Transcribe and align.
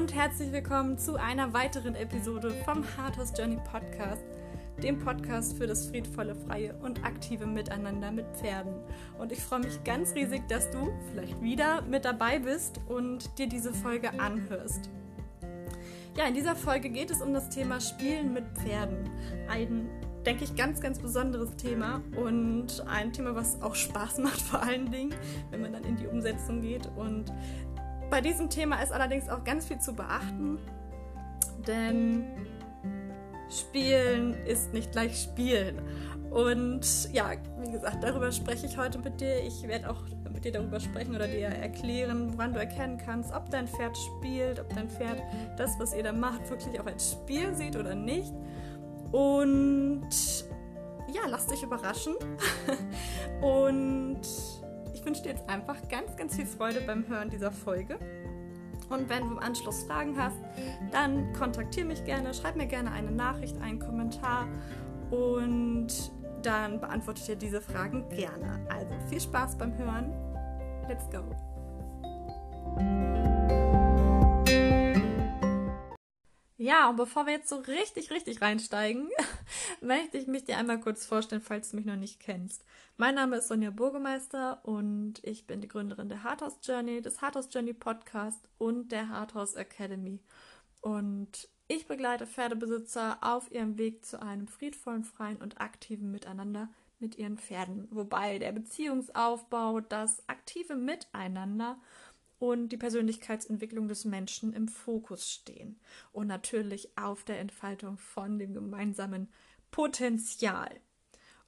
und 0.00 0.14
herzlich 0.14 0.50
willkommen 0.50 0.96
zu 0.96 1.16
einer 1.16 1.52
weiteren 1.52 1.94
Episode 1.94 2.54
vom 2.64 2.82
Hardhouse 2.96 3.34
Journey 3.36 3.58
Podcast, 3.70 4.24
dem 4.82 4.98
Podcast 4.98 5.58
für 5.58 5.66
das 5.66 5.88
friedvolle, 5.88 6.34
freie 6.34 6.74
und 6.76 7.04
aktive 7.04 7.44
Miteinander 7.44 8.10
mit 8.10 8.24
Pferden. 8.34 8.72
Und 9.18 9.30
ich 9.30 9.40
freue 9.40 9.60
mich 9.60 9.84
ganz 9.84 10.14
riesig, 10.14 10.48
dass 10.48 10.70
du 10.70 10.90
vielleicht 11.10 11.42
wieder 11.42 11.82
mit 11.82 12.06
dabei 12.06 12.38
bist 12.38 12.80
und 12.88 13.38
dir 13.38 13.46
diese 13.46 13.74
Folge 13.74 14.18
anhörst. 14.18 14.88
Ja, 16.16 16.24
in 16.24 16.32
dieser 16.32 16.56
Folge 16.56 16.88
geht 16.88 17.10
es 17.10 17.20
um 17.20 17.34
das 17.34 17.50
Thema 17.50 17.78
Spielen 17.78 18.32
mit 18.32 18.44
Pferden. 18.56 19.04
Ein 19.50 19.90
denke 20.24 20.44
ich, 20.44 20.54
ganz, 20.54 20.80
ganz 20.80 20.98
besonderes 20.98 21.56
Thema 21.56 22.02
und 22.16 22.84
ein 22.86 23.12
Thema, 23.12 23.34
was 23.34 23.60
auch 23.62 23.74
Spaß 23.74 24.18
macht 24.22 24.40
vor 24.40 24.62
allen 24.62 24.90
Dingen, 24.90 25.14
wenn 25.50 25.62
man 25.62 25.72
dann 25.72 25.84
in 25.84 25.96
die 25.96 26.06
Umsetzung 26.06 26.60
geht. 26.60 26.88
Und 26.96 27.32
bei 28.10 28.20
diesem 28.20 28.50
Thema 28.50 28.82
ist 28.82 28.92
allerdings 28.92 29.28
auch 29.28 29.44
ganz 29.44 29.66
viel 29.66 29.78
zu 29.78 29.94
beachten, 29.94 30.58
denn 31.66 32.24
Spielen 33.48 34.34
ist 34.46 34.72
nicht 34.72 34.92
gleich 34.92 35.22
Spielen. 35.22 35.80
Und 36.30 37.12
ja, 37.12 37.32
wie 37.58 37.70
gesagt, 37.70 38.04
darüber 38.04 38.30
spreche 38.30 38.66
ich 38.66 38.78
heute 38.78 38.98
mit 39.00 39.20
dir. 39.20 39.42
Ich 39.42 39.66
werde 39.66 39.90
auch 39.90 40.02
mit 40.32 40.44
dir 40.44 40.52
darüber 40.52 40.78
sprechen 40.78 41.14
oder 41.14 41.26
dir 41.26 41.48
erklären, 41.48 42.32
woran 42.32 42.52
du 42.52 42.60
erkennen 42.60 42.98
kannst, 42.98 43.32
ob 43.34 43.50
dein 43.50 43.66
Pferd 43.66 43.96
spielt, 43.96 44.60
ob 44.60 44.72
dein 44.72 44.88
Pferd 44.88 45.20
das, 45.56 45.78
was 45.80 45.92
ihr 45.92 46.04
da 46.04 46.12
macht, 46.12 46.48
wirklich 46.48 46.78
auch 46.80 46.86
als 46.86 47.12
Spiel 47.12 47.54
sieht 47.56 47.74
oder 47.74 47.96
nicht. 47.96 48.32
Und 49.10 50.08
ja, 51.12 51.22
lass 51.28 51.48
dich 51.48 51.64
überraschen. 51.64 52.14
Und 53.42 54.20
ich 55.00 55.06
wünsche 55.06 55.22
dir 55.22 55.30
jetzt 55.30 55.48
einfach 55.48 55.76
ganz, 55.88 56.14
ganz 56.16 56.36
viel 56.36 56.46
Freude 56.46 56.82
beim 56.82 57.08
Hören 57.08 57.30
dieser 57.30 57.50
Folge. 57.50 57.98
Und 58.90 59.08
wenn 59.08 59.24
du 59.24 59.30
im 59.30 59.38
Anschluss 59.38 59.84
Fragen 59.84 60.20
hast, 60.20 60.36
dann 60.92 61.32
kontaktiere 61.32 61.86
mich 61.86 62.04
gerne, 62.04 62.34
schreib 62.34 62.56
mir 62.56 62.66
gerne 62.66 62.92
eine 62.92 63.10
Nachricht, 63.10 63.56
einen 63.62 63.78
Kommentar 63.78 64.46
und 65.10 65.88
dann 66.42 66.80
beantworte 66.80 67.20
ich 67.20 67.26
dir 67.26 67.36
diese 67.36 67.60
Fragen 67.62 68.08
gerne. 68.10 68.66
Also 68.68 68.92
viel 69.08 69.20
Spaß 69.20 69.56
beim 69.56 69.76
Hören. 69.78 70.12
Let's 70.88 71.08
go! 71.10 71.24
Ja, 76.58 76.90
und 76.90 76.96
bevor 76.96 77.24
wir 77.24 77.32
jetzt 77.32 77.48
so 77.48 77.56
richtig, 77.56 78.10
richtig 78.10 78.42
reinsteigen, 78.42 79.08
möchte 79.80 80.18
ich 80.18 80.26
mich 80.26 80.44
dir 80.44 80.58
einmal 80.58 80.78
kurz 80.78 81.06
vorstellen, 81.06 81.40
falls 81.40 81.70
du 81.70 81.76
mich 81.76 81.86
noch 81.86 81.96
nicht 81.96 82.20
kennst. 82.20 82.64
Mein 83.00 83.14
Name 83.14 83.36
ist 83.36 83.48
Sonja 83.48 83.70
Burgemeister 83.70 84.62
und 84.62 85.24
ich 85.24 85.46
bin 85.46 85.62
die 85.62 85.68
Gründerin 85.68 86.10
der 86.10 86.22
Hardhouse 86.22 86.58
Journey, 86.62 87.00
des 87.00 87.22
Hardhouse 87.22 87.48
Journey 87.50 87.72
Podcast 87.72 88.46
und 88.58 88.92
der 88.92 89.08
Hardhouse 89.08 89.54
Academy. 89.54 90.20
Und 90.82 91.48
ich 91.66 91.86
begleite 91.86 92.26
Pferdebesitzer 92.26 93.16
auf 93.22 93.50
ihrem 93.50 93.78
Weg 93.78 94.04
zu 94.04 94.20
einem 94.20 94.48
friedvollen, 94.48 95.04
freien 95.04 95.38
und 95.38 95.62
aktiven 95.62 96.10
Miteinander 96.10 96.68
mit 96.98 97.16
ihren 97.16 97.38
Pferden. 97.38 97.88
Wobei 97.90 98.38
der 98.38 98.52
Beziehungsaufbau, 98.52 99.80
das 99.80 100.22
aktive 100.28 100.76
Miteinander 100.76 101.80
und 102.38 102.68
die 102.68 102.76
Persönlichkeitsentwicklung 102.76 103.88
des 103.88 104.04
Menschen 104.04 104.52
im 104.52 104.68
Fokus 104.68 105.26
stehen 105.26 105.80
und 106.12 106.26
natürlich 106.26 106.98
auf 106.98 107.24
der 107.24 107.40
Entfaltung 107.40 107.96
von 107.96 108.38
dem 108.38 108.52
gemeinsamen 108.52 109.30
Potenzial. 109.70 110.82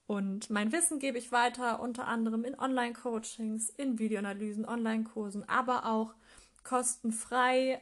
Und 0.05 0.49
mein 0.49 0.71
Wissen 0.71 0.99
gebe 0.99 1.17
ich 1.17 1.31
weiter, 1.31 1.79
unter 1.79 2.07
anderem 2.07 2.43
in 2.43 2.59
Online-Coachings, 2.59 3.69
in 3.69 3.99
Videoanalysen, 3.99 4.65
Online-Kursen, 4.65 5.47
aber 5.47 5.85
auch 5.85 6.13
kostenfrei 6.63 7.81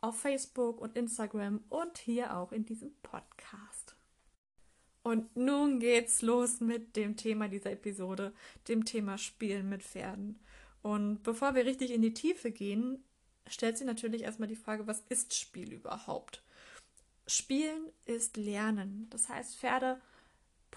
auf 0.00 0.18
Facebook 0.18 0.80
und 0.80 0.96
Instagram 0.96 1.62
und 1.68 1.98
hier 1.98 2.36
auch 2.36 2.52
in 2.52 2.64
diesem 2.64 2.92
Podcast. 3.02 3.94
Und 5.02 5.34
nun 5.36 5.80
geht's 5.80 6.22
los 6.22 6.60
mit 6.60 6.96
dem 6.96 7.16
Thema 7.16 7.48
dieser 7.48 7.72
Episode, 7.72 8.34
dem 8.68 8.84
Thema 8.84 9.16
Spielen 9.16 9.68
mit 9.68 9.82
Pferden. 9.82 10.38
Und 10.82 11.22
bevor 11.22 11.54
wir 11.54 11.64
richtig 11.64 11.90
in 11.90 12.02
die 12.02 12.14
Tiefe 12.14 12.50
gehen, 12.50 13.02
stellt 13.46 13.78
sich 13.78 13.86
natürlich 13.86 14.22
erstmal 14.22 14.48
die 14.48 14.56
Frage, 14.56 14.86
was 14.86 15.02
ist 15.08 15.34
Spiel 15.34 15.72
überhaupt? 15.72 16.42
Spielen 17.26 17.88
ist 18.04 18.36
Lernen. 18.36 19.06
Das 19.10 19.28
heißt, 19.28 19.56
Pferde 19.56 20.00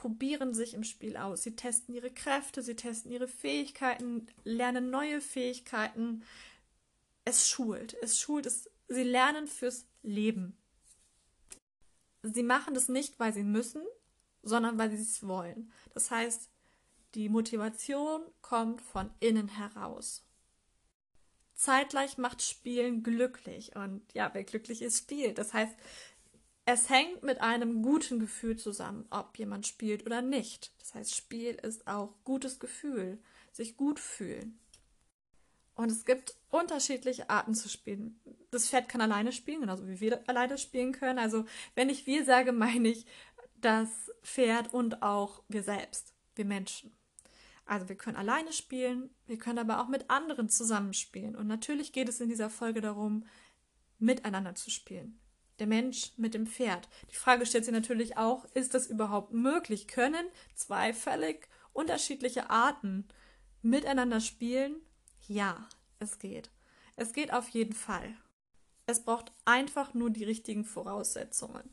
probieren 0.03 0.53
sich 0.53 0.73
im 0.73 0.83
Spiel 0.83 1.15
aus. 1.15 1.43
Sie 1.43 1.55
testen 1.55 1.95
ihre 1.95 2.11
Kräfte, 2.11 2.61
sie 2.61 2.75
testen 2.75 3.09
ihre 3.09 3.29
Fähigkeiten, 3.29 4.27
lernen 4.43 4.89
neue 4.89 5.21
Fähigkeiten. 5.21 6.25
Es 7.23 7.47
schult. 7.47 7.95
Es 8.01 8.19
schult 8.19 8.45
es. 8.45 8.69
Sie 8.89 9.03
lernen 9.03 9.47
fürs 9.47 9.87
Leben. 10.01 10.57
Sie 12.21 12.43
machen 12.43 12.73
das 12.73 12.89
nicht, 12.89 13.17
weil 13.17 13.33
sie 13.33 13.43
müssen, 13.45 13.81
sondern 14.41 14.77
weil 14.77 14.91
sie 14.91 15.01
es 15.01 15.25
wollen. 15.25 15.71
Das 15.93 16.11
heißt, 16.11 16.49
die 17.15 17.29
Motivation 17.29 18.23
kommt 18.41 18.81
von 18.81 19.09
innen 19.21 19.47
heraus. 19.47 20.25
Zeitgleich 21.53 22.17
macht 22.17 22.41
Spielen 22.41 23.03
glücklich 23.03 23.73
und 23.77 24.01
ja, 24.13 24.33
wer 24.33 24.43
glücklich 24.43 24.81
ist, 24.81 24.97
spielt. 24.97 25.37
Das 25.37 25.53
heißt, 25.53 25.77
es 26.65 26.89
hängt 26.89 27.23
mit 27.23 27.41
einem 27.41 27.81
guten 27.81 28.19
Gefühl 28.19 28.57
zusammen, 28.57 29.05
ob 29.09 29.37
jemand 29.37 29.67
spielt 29.67 30.05
oder 30.05 30.21
nicht. 30.21 30.71
Das 30.79 30.95
heißt, 30.95 31.15
Spiel 31.15 31.55
ist 31.55 31.87
auch 31.87 32.13
gutes 32.23 32.59
Gefühl, 32.59 33.19
sich 33.51 33.75
gut 33.75 33.99
fühlen. 33.99 34.59
Und 35.75 35.91
es 35.91 36.05
gibt 36.05 36.35
unterschiedliche 36.49 37.29
Arten 37.29 37.55
zu 37.55 37.67
spielen. 37.67 38.19
Das 38.51 38.69
Pferd 38.69 38.87
kann 38.87 39.01
alleine 39.01 39.31
spielen, 39.31 39.61
genauso 39.61 39.87
wie 39.87 39.99
wir 39.99 40.27
alleine 40.29 40.57
spielen 40.57 40.91
können. 40.91 41.19
Also, 41.19 41.45
wenn 41.75 41.89
ich 41.89 42.05
wir 42.05 42.23
sage, 42.25 42.51
meine 42.51 42.89
ich 42.89 43.05
das 43.59 44.11
Pferd 44.21 44.73
und 44.73 45.01
auch 45.01 45.43
wir 45.47 45.63
selbst, 45.63 46.13
wir 46.35 46.45
Menschen. 46.45 46.95
Also 47.65 47.87
wir 47.87 47.95
können 47.95 48.17
alleine 48.17 48.51
spielen, 48.51 49.09
wir 49.25 49.37
können 49.37 49.57
aber 49.57 49.81
auch 49.81 49.87
mit 49.87 50.09
anderen 50.09 50.49
zusammenspielen. 50.49 51.35
Und 51.35 51.47
natürlich 51.47 51.93
geht 51.93 52.09
es 52.09 52.19
in 52.19 52.29
dieser 52.29 52.49
Folge 52.49 52.81
darum, 52.81 53.25
miteinander 53.99 54.53
zu 54.53 54.69
spielen. 54.69 55.19
Der 55.59 55.67
Mensch 55.67 56.11
mit 56.17 56.33
dem 56.33 56.47
Pferd. 56.47 56.89
Die 57.11 57.15
Frage 57.15 57.45
stellt 57.45 57.65
sich 57.65 57.73
natürlich 57.73 58.17
auch, 58.17 58.45
ist 58.53 58.73
das 58.73 58.87
überhaupt 58.87 59.33
möglich? 59.33 59.87
Können 59.87 60.25
zwei 60.55 60.93
völlig 60.93 61.47
unterschiedliche 61.73 62.49
Arten 62.49 63.07
miteinander 63.61 64.19
spielen? 64.19 64.75
Ja, 65.27 65.67
es 65.99 66.19
geht. 66.19 66.49
Es 66.95 67.13
geht 67.13 67.31
auf 67.31 67.49
jeden 67.49 67.73
Fall. 67.73 68.15
Es 68.85 69.03
braucht 69.03 69.31
einfach 69.45 69.93
nur 69.93 70.09
die 70.09 70.25
richtigen 70.25 70.65
Voraussetzungen. 70.65 71.69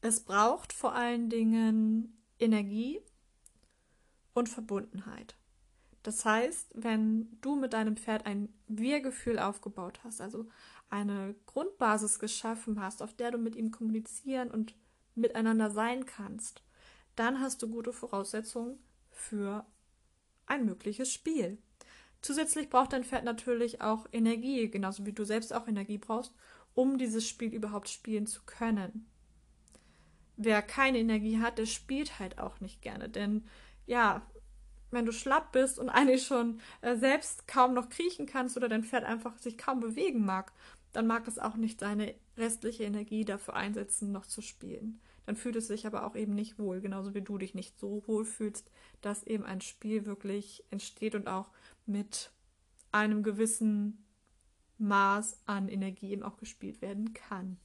Es 0.00 0.20
braucht 0.20 0.72
vor 0.72 0.94
allen 0.94 1.30
Dingen 1.30 2.22
Energie, 2.38 3.00
und 4.38 4.48
Verbundenheit. 4.48 5.36
Das 6.02 6.24
heißt, 6.24 6.70
wenn 6.74 7.38
du 7.40 7.56
mit 7.56 7.72
deinem 7.74 7.96
Pferd 7.96 8.24
ein 8.24 8.48
Wir-Gefühl 8.68 9.38
aufgebaut 9.38 10.00
hast, 10.04 10.20
also 10.20 10.46
eine 10.90 11.34
Grundbasis 11.46 12.18
geschaffen 12.18 12.80
hast, 12.80 13.02
auf 13.02 13.14
der 13.14 13.30
du 13.30 13.38
mit 13.38 13.56
ihm 13.56 13.70
kommunizieren 13.70 14.50
und 14.50 14.74
miteinander 15.14 15.70
sein 15.70 16.06
kannst, 16.06 16.62
dann 17.16 17.40
hast 17.40 17.62
du 17.62 17.68
gute 17.68 17.92
Voraussetzungen 17.92 18.78
für 19.10 19.66
ein 20.46 20.64
mögliches 20.64 21.12
Spiel. 21.12 21.58
Zusätzlich 22.22 22.70
braucht 22.70 22.92
dein 22.92 23.04
Pferd 23.04 23.24
natürlich 23.24 23.80
auch 23.80 24.06
Energie, 24.12 24.68
genauso 24.70 25.06
wie 25.06 25.12
du 25.12 25.24
selbst 25.24 25.52
auch 25.52 25.68
Energie 25.68 25.98
brauchst, 25.98 26.34
um 26.74 26.98
dieses 26.98 27.28
Spiel 27.28 27.52
überhaupt 27.52 27.88
spielen 27.88 28.26
zu 28.26 28.42
können. 28.44 29.06
Wer 30.36 30.62
keine 30.62 30.98
Energie 30.98 31.40
hat, 31.40 31.58
der 31.58 31.66
spielt 31.66 32.18
halt 32.18 32.38
auch 32.38 32.60
nicht 32.60 32.82
gerne, 32.82 33.08
denn 33.08 33.44
ja, 33.86 34.22
wenn 34.90 35.04
du 35.04 35.12
schlapp 35.12 35.52
bist 35.52 35.78
und 35.78 35.88
eigentlich 35.88 36.26
schon 36.26 36.60
äh, 36.80 36.96
selbst 36.96 37.46
kaum 37.46 37.74
noch 37.74 37.88
kriechen 37.88 38.26
kannst 38.26 38.56
oder 38.56 38.68
dein 38.68 38.84
Pferd 38.84 39.04
einfach 39.04 39.36
sich 39.38 39.58
kaum 39.58 39.80
bewegen 39.80 40.24
mag, 40.24 40.52
dann 40.92 41.06
mag 41.06 41.26
es 41.28 41.38
auch 41.38 41.56
nicht 41.56 41.80
seine 41.80 42.14
restliche 42.36 42.84
Energie 42.84 43.24
dafür 43.24 43.54
einsetzen, 43.54 44.12
noch 44.12 44.26
zu 44.26 44.40
spielen. 44.40 45.00
Dann 45.26 45.36
fühlt 45.36 45.56
es 45.56 45.66
sich 45.68 45.86
aber 45.86 46.06
auch 46.06 46.16
eben 46.16 46.34
nicht 46.34 46.58
wohl, 46.58 46.80
genauso 46.80 47.14
wie 47.14 47.20
du 47.20 47.36
dich 47.36 47.54
nicht 47.54 47.78
so 47.78 48.02
wohl 48.06 48.24
fühlst, 48.24 48.70
dass 49.02 49.24
eben 49.24 49.44
ein 49.44 49.60
Spiel 49.60 50.06
wirklich 50.06 50.64
entsteht 50.70 51.14
und 51.14 51.28
auch 51.28 51.50
mit 51.84 52.30
einem 52.92 53.22
gewissen 53.22 54.04
Maß 54.78 55.38
an 55.44 55.68
Energie 55.68 56.12
eben 56.12 56.22
auch 56.22 56.38
gespielt 56.38 56.80
werden 56.80 57.12
kann. 57.12 57.58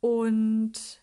Und 0.00 1.00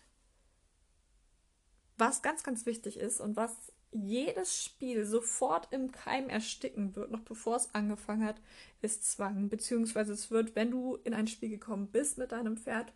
was 1.98 2.22
ganz, 2.22 2.42
ganz 2.42 2.66
wichtig 2.66 2.98
ist 2.98 3.20
und 3.20 3.36
was 3.36 3.72
jedes 3.92 4.64
Spiel 4.64 5.04
sofort 5.04 5.72
im 5.72 5.92
Keim 5.92 6.28
ersticken 6.28 6.96
wird, 6.96 7.10
noch 7.10 7.20
bevor 7.20 7.56
es 7.56 7.74
angefangen 7.74 8.24
hat, 8.24 8.40
ist 8.80 9.10
Zwang. 9.10 9.48
Beziehungsweise 9.48 10.12
es 10.12 10.30
wird, 10.30 10.56
wenn 10.56 10.70
du 10.70 10.96
in 11.04 11.14
ein 11.14 11.28
Spiel 11.28 11.50
gekommen 11.50 11.88
bist 11.88 12.18
mit 12.18 12.32
deinem 12.32 12.56
Pferd 12.56 12.92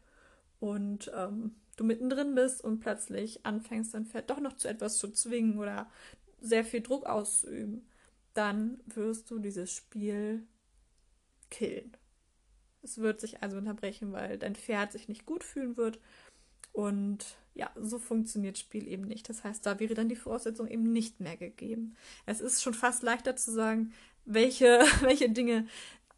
und 0.59 1.13
ähm, 1.15 1.55
du 1.77 1.85
mittendrin 1.85 2.35
bist 2.35 2.65
und 2.65 2.81
plötzlich 2.81 3.45
anfängst, 3.45 3.95
dein 3.95 4.07
Pferd 4.07 4.31
doch 4.31 4.41
noch 4.41 4.57
zu 4.57 4.69
etwas 4.69 4.99
zu 4.99 5.13
zwingen 5.13 5.59
oder 5.59 5.91
sehr 6.41 6.65
viel 6.65 6.81
Druck 6.81 7.07
auszuüben, 7.07 7.87
dann 8.35 8.81
wirst 8.87 9.31
du 9.31 9.39
dieses 9.39 9.71
Spiel 9.71 10.47
killen. 11.51 11.97
Es 12.83 12.99
wird 12.99 13.21
sich 13.21 13.43
also 13.43 13.59
unterbrechen, 13.59 14.13
weil 14.13 14.39
dein 14.39 14.55
Pferd 14.55 14.93
sich 14.93 15.09
nicht 15.09 15.27
gut 15.27 15.45
fühlen 15.45 15.77
wird. 15.77 15.99
Und 16.73 17.37
ja, 17.57 17.71
so 17.81 17.99
funktioniert 17.99 18.59
Spiel 18.59 18.87
eben 18.87 19.05
nicht. 19.05 19.29
Das 19.29 19.43
heißt, 19.43 19.65
da 19.65 19.81
wäre 19.81 19.95
dann 19.95 20.09
die 20.09 20.17
Voraussetzung 20.17 20.69
eben 20.69 20.93
nicht 20.93 21.21
mehr 21.21 21.37
gegeben. 21.37 21.97
Es 22.27 22.41
ist 22.41 22.63
schon 22.63 22.75
fast 22.75 23.03
leichter 23.03 23.35
zu 23.35 23.51
sagen, 23.51 23.93
welche, 24.27 24.85
welche 25.01 25.31
Dinge 25.31 25.67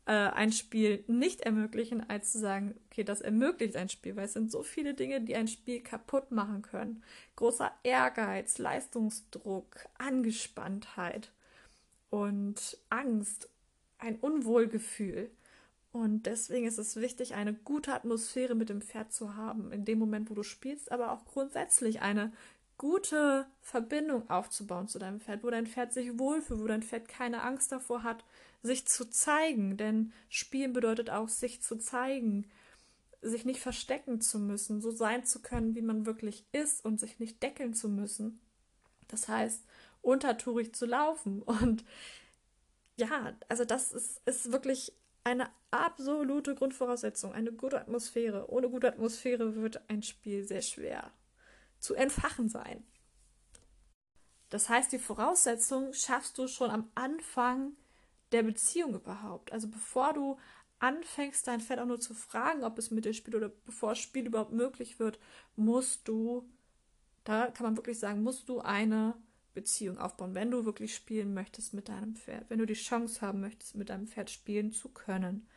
äh, 0.06 0.12
ein 0.12 0.52
Spiel 0.52 1.05
nicht 1.06 1.43
ermöglichen, 1.43 2.08
als 2.11 2.32
zu 2.32 2.38
sagen, 2.38 2.75
okay, 2.90 3.05
das 3.05 3.20
ermöglicht 3.20 3.76
ein 3.76 3.88
Spiel, 3.88 4.17
weil 4.17 4.25
es 4.25 4.32
sind 4.32 4.50
so 4.50 4.62
viele 4.62 4.94
Dinge, 4.94 5.20
die 5.20 5.37
ein 5.37 5.49
Spiel 5.49 5.81
kaputt 5.81 6.32
machen 6.32 6.62
können. 6.62 7.05
Großer 7.37 7.70
Ehrgeiz, 7.84 8.58
Leistungsdruck, 8.58 9.76
Angespanntheit 9.96 11.31
und 12.11 12.79
Angst, 12.91 13.49
ein 13.99 14.17
Unwohlgefühl. 14.17 15.31
Und 15.98 16.26
deswegen 16.26 16.64
ist 16.64 16.78
es 16.78 16.94
wichtig, 16.94 17.34
eine 17.34 17.52
gute 17.52 17.92
Atmosphäre 17.92 18.54
mit 18.54 18.68
dem 18.68 18.80
Pferd 18.80 19.12
zu 19.12 19.34
haben, 19.34 19.72
in 19.72 19.84
dem 19.84 19.98
Moment, 19.98 20.30
wo 20.30 20.34
du 20.34 20.44
spielst, 20.44 20.92
aber 20.92 21.10
auch 21.10 21.24
grundsätzlich 21.24 22.00
eine 22.02 22.32
gute 22.76 23.46
Verbindung 23.60 24.30
aufzubauen 24.30 24.86
zu 24.86 25.00
deinem 25.00 25.18
Pferd, 25.18 25.42
wo 25.42 25.50
dein 25.50 25.66
Pferd 25.66 25.92
sich 25.92 26.16
wohlfühlt, 26.16 26.60
wo 26.60 26.68
dein 26.68 26.84
Pferd 26.84 27.08
keine 27.08 27.42
Angst 27.42 27.72
davor 27.72 28.04
hat, 28.04 28.24
sich 28.62 28.86
zu 28.86 29.10
zeigen. 29.10 29.76
Denn 29.76 30.12
Spielen 30.28 30.72
bedeutet 30.72 31.10
auch, 31.10 31.28
sich 31.28 31.62
zu 31.62 31.76
zeigen, 31.76 32.46
sich 33.20 33.44
nicht 33.44 33.60
verstecken 33.60 34.20
zu 34.20 34.38
müssen, 34.38 34.80
so 34.80 34.92
sein 34.92 35.24
zu 35.24 35.42
können, 35.42 35.74
wie 35.74 35.82
man 35.82 36.06
wirklich 36.06 36.44
ist 36.52 36.84
und 36.84 37.00
sich 37.00 37.18
nicht 37.18 37.42
deckeln 37.42 37.74
zu 37.74 37.88
müssen. 37.88 38.38
Das 39.08 39.26
heißt, 39.26 39.64
untertourig 40.00 40.76
zu 40.76 40.86
laufen. 40.86 41.42
Und 41.42 41.84
ja, 42.96 43.36
also 43.48 43.64
das 43.64 43.90
ist, 43.90 44.20
ist 44.26 44.52
wirklich 44.52 44.92
eine 45.28 45.50
absolute 45.70 46.54
Grundvoraussetzung, 46.54 47.32
eine 47.32 47.52
gute 47.52 47.80
Atmosphäre. 47.80 48.50
Ohne 48.50 48.69
gute 48.69 48.88
Atmosphäre 48.88 49.56
wird 49.56 49.88
ein 49.88 50.02
Spiel 50.02 50.44
sehr 50.44 50.62
schwer 50.62 51.12
zu 51.78 51.94
entfachen 51.94 52.48
sein. 52.48 52.84
Das 54.48 54.69
heißt, 54.69 54.92
die 54.92 54.98
Voraussetzung 54.98 55.92
schaffst 55.92 56.38
du 56.38 56.48
schon 56.48 56.70
am 56.70 56.90
Anfang 56.94 57.76
der 58.32 58.42
Beziehung 58.42 58.94
überhaupt. 58.94 59.52
Also 59.52 59.69
bevor 59.69 60.12
du 60.14 60.38
anfängst, 60.78 61.46
dein 61.46 61.60
Pferd 61.60 61.81
auch 61.81 61.86
nur 61.86 62.00
zu 62.00 62.14
fragen, 62.14 62.64
ob 62.64 62.78
es 62.78 62.90
mit 62.90 63.04
dir 63.04 63.12
spielt 63.12 63.36
oder 63.36 63.48
bevor 63.48 63.90
das 63.90 63.98
Spiel 63.98 64.26
überhaupt 64.26 64.52
möglich 64.52 64.98
wird, 64.98 65.19
musst 65.56 66.08
du, 66.08 66.48
da 67.24 67.50
kann 67.50 67.64
man 67.64 67.76
wirklich 67.76 67.98
sagen, 67.98 68.22
musst 68.22 68.48
du 68.48 68.60
eine 68.60 69.14
Beziehung 69.60 69.99
aufbauen, 69.99 70.34
wenn 70.34 70.50
du 70.50 70.64
wirklich 70.64 70.94
spielen 70.94 71.34
möchtest 71.34 71.75
mit 71.75 71.88
deinem 71.88 72.14
Pferd, 72.14 72.49
wenn 72.49 72.60
du 72.60 72.66
die 72.66 72.75
Chance 72.75 73.20
haben 73.20 73.40
möchtest, 73.40 73.75
mit 73.75 73.90
deinem 73.90 74.06
Pferd 74.06 74.31
spielen 74.31 74.70
zu 74.72 74.88
können. 74.88 75.49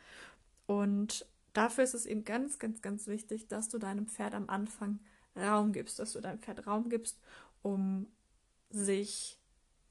Und 0.66 1.24
dafür 1.52 1.84
ist 1.84 1.94
es 1.94 2.06
eben 2.06 2.24
ganz, 2.24 2.58
ganz, 2.58 2.82
ganz 2.82 3.06
wichtig, 3.06 3.46
dass 3.46 3.68
du 3.68 3.78
deinem 3.78 4.06
Pferd 4.06 4.34
am 4.34 4.48
Anfang 4.48 4.98
Raum 5.36 5.72
gibst, 5.72 5.98
dass 5.98 6.12
du 6.12 6.20
deinem 6.20 6.40
Pferd 6.40 6.66
Raum 6.66 6.88
gibst, 6.88 7.20
um 7.62 8.08
sich 8.70 9.38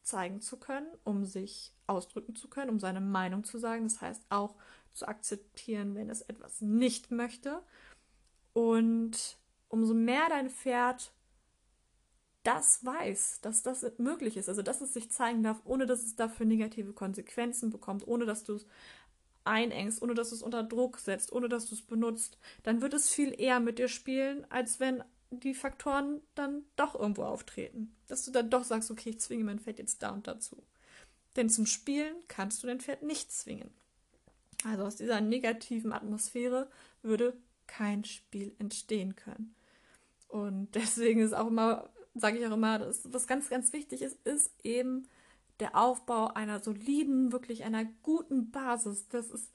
zeigen 0.03 0.41
zu 0.41 0.57
können, 0.57 0.87
um 1.03 1.25
sich 1.25 1.73
ausdrücken 1.87 2.35
zu 2.35 2.49
können, 2.49 2.69
um 2.69 2.79
seine 2.79 3.01
Meinung 3.01 3.43
zu 3.43 3.57
sagen. 3.57 3.83
Das 3.83 4.01
heißt 4.01 4.25
auch 4.29 4.55
zu 4.93 5.07
akzeptieren, 5.07 5.95
wenn 5.95 6.09
es 6.09 6.21
etwas 6.21 6.61
nicht 6.61 7.11
möchte. 7.11 7.63
Und 8.53 9.37
umso 9.69 9.93
mehr 9.93 10.27
dein 10.29 10.49
Pferd 10.49 11.13
das 12.43 12.83
weiß, 12.83 13.39
dass 13.41 13.61
das 13.61 13.85
möglich 13.97 14.37
ist, 14.37 14.49
also 14.49 14.61
dass 14.61 14.81
es 14.81 14.93
sich 14.93 15.11
zeigen 15.11 15.43
darf, 15.43 15.61
ohne 15.65 15.85
dass 15.85 16.03
es 16.03 16.15
dafür 16.15 16.45
negative 16.45 16.93
Konsequenzen 16.93 17.69
bekommt, 17.69 18.07
ohne 18.07 18.25
dass 18.25 18.43
du 18.43 18.55
es 18.55 18.65
einengst, 19.43 20.01
ohne 20.01 20.13
dass 20.13 20.29
du 20.29 20.35
es 20.35 20.43
unter 20.43 20.63
Druck 20.63 20.99
setzt, 20.99 21.31
ohne 21.31 21.49
dass 21.49 21.67
du 21.67 21.75
es 21.75 21.81
benutzt, 21.81 22.37
dann 22.63 22.81
wird 22.81 22.93
es 22.93 23.09
viel 23.09 23.39
eher 23.39 23.59
mit 23.59 23.79
dir 23.79 23.87
spielen, 23.87 24.45
als 24.49 24.79
wenn 24.79 25.03
die 25.31 25.53
Faktoren 25.53 26.21
dann 26.35 26.63
doch 26.75 26.95
irgendwo 26.95 27.23
auftreten. 27.23 27.95
Dass 28.07 28.25
du 28.25 28.31
dann 28.31 28.49
doch 28.49 28.63
sagst, 28.63 28.91
okay, 28.91 29.11
ich 29.11 29.19
zwinge 29.19 29.43
mein 29.43 29.59
Pferd 29.59 29.79
jetzt 29.79 30.03
da 30.03 30.09
und 30.09 30.27
dazu. 30.27 30.61
Denn 31.35 31.49
zum 31.49 31.65
Spielen 31.65 32.15
kannst 32.27 32.61
du 32.61 32.67
dein 32.67 32.81
Pferd 32.81 33.03
nicht 33.03 33.31
zwingen. 33.31 33.71
Also 34.65 34.83
aus 34.83 34.97
dieser 34.97 35.21
negativen 35.21 35.93
Atmosphäre 35.93 36.69
würde 37.01 37.33
kein 37.67 38.03
Spiel 38.03 38.53
entstehen 38.59 39.15
können. 39.15 39.55
Und 40.27 40.71
deswegen 40.75 41.21
ist 41.21 41.33
auch 41.33 41.47
immer, 41.47 41.89
sage 42.13 42.37
ich 42.37 42.47
auch 42.47 42.51
immer, 42.51 42.79
dass, 42.79 43.11
was 43.13 43.27
ganz, 43.27 43.49
ganz 43.49 43.73
wichtig 43.73 44.01
ist, 44.01 44.17
ist 44.25 44.53
eben 44.63 45.07
der 45.59 45.75
Aufbau 45.75 46.27
einer 46.27 46.59
soliden, 46.59 47.31
wirklich 47.31 47.63
einer 47.63 47.85
guten 48.03 48.51
Basis. 48.51 49.07
Das 49.09 49.29
ist, 49.29 49.51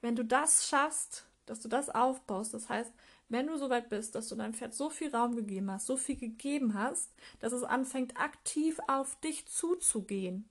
wenn 0.00 0.16
du 0.16 0.24
das 0.24 0.68
schaffst, 0.68 1.26
dass 1.46 1.60
du 1.60 1.68
das 1.68 1.90
aufbaust, 1.90 2.54
das 2.54 2.68
heißt, 2.68 2.92
wenn 3.28 3.46
du 3.46 3.56
so 3.56 3.70
weit 3.70 3.88
bist, 3.88 4.14
dass 4.14 4.28
du 4.28 4.34
deinem 4.34 4.54
Pferd 4.54 4.74
so 4.74 4.90
viel 4.90 5.14
Raum 5.14 5.36
gegeben 5.36 5.70
hast, 5.70 5.86
so 5.86 5.96
viel 5.96 6.16
gegeben 6.16 6.74
hast, 6.74 7.12
dass 7.38 7.52
es 7.52 7.62
anfängt 7.62 8.16
aktiv 8.20 8.78
auf 8.88 9.18
dich 9.20 9.46
zuzugehen, 9.46 10.48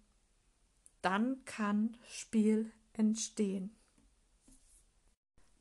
dann 1.01 1.43
kann 1.45 1.97
Spiel 2.07 2.71
entstehen. 2.93 3.75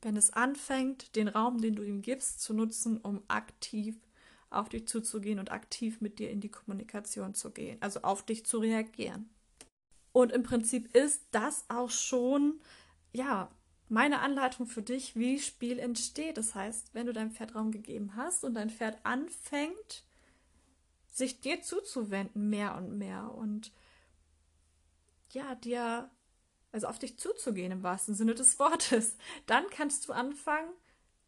Wenn 0.00 0.16
es 0.16 0.32
anfängt, 0.32 1.16
den 1.16 1.28
Raum, 1.28 1.60
den 1.60 1.74
du 1.74 1.82
ihm 1.82 2.02
gibst, 2.02 2.40
zu 2.40 2.54
nutzen, 2.54 2.98
um 2.98 3.22
aktiv 3.26 3.96
auf 4.50 4.68
dich 4.68 4.88
zuzugehen 4.88 5.38
und 5.38 5.52
aktiv 5.52 6.00
mit 6.00 6.18
dir 6.18 6.30
in 6.30 6.40
die 6.40 6.50
Kommunikation 6.50 7.34
zu 7.34 7.50
gehen, 7.50 7.78
also 7.80 8.00
auf 8.02 8.24
dich 8.24 8.46
zu 8.46 8.58
reagieren. 8.58 9.28
Und 10.12 10.32
im 10.32 10.42
Prinzip 10.42 10.94
ist 10.94 11.22
das 11.30 11.64
auch 11.68 11.90
schon, 11.90 12.60
ja, 13.12 13.50
meine 13.88 14.20
Anleitung 14.20 14.66
für 14.66 14.82
dich, 14.82 15.16
wie 15.16 15.38
Spiel 15.38 15.78
entsteht. 15.78 16.36
Das 16.36 16.54
heißt, 16.54 16.94
wenn 16.94 17.06
du 17.06 17.12
deinem 17.12 17.30
Pferd 17.30 17.54
Raum 17.54 17.70
gegeben 17.70 18.16
hast 18.16 18.44
und 18.44 18.54
dein 18.54 18.70
Pferd 18.70 18.98
anfängt, 19.04 20.04
sich 21.10 21.40
dir 21.40 21.62
zuzuwenden, 21.62 22.48
mehr 22.48 22.76
und 22.76 22.96
mehr 22.96 23.34
und 23.34 23.72
ja, 25.32 25.54
dir, 25.56 26.10
also 26.72 26.86
auf 26.86 26.98
dich 26.98 27.18
zuzugehen 27.18 27.72
im 27.72 27.82
wahrsten 27.82 28.14
Sinne 28.14 28.34
des 28.34 28.58
Wortes, 28.58 29.16
dann 29.46 29.68
kannst 29.70 30.08
du 30.08 30.12
anfangen, 30.12 30.70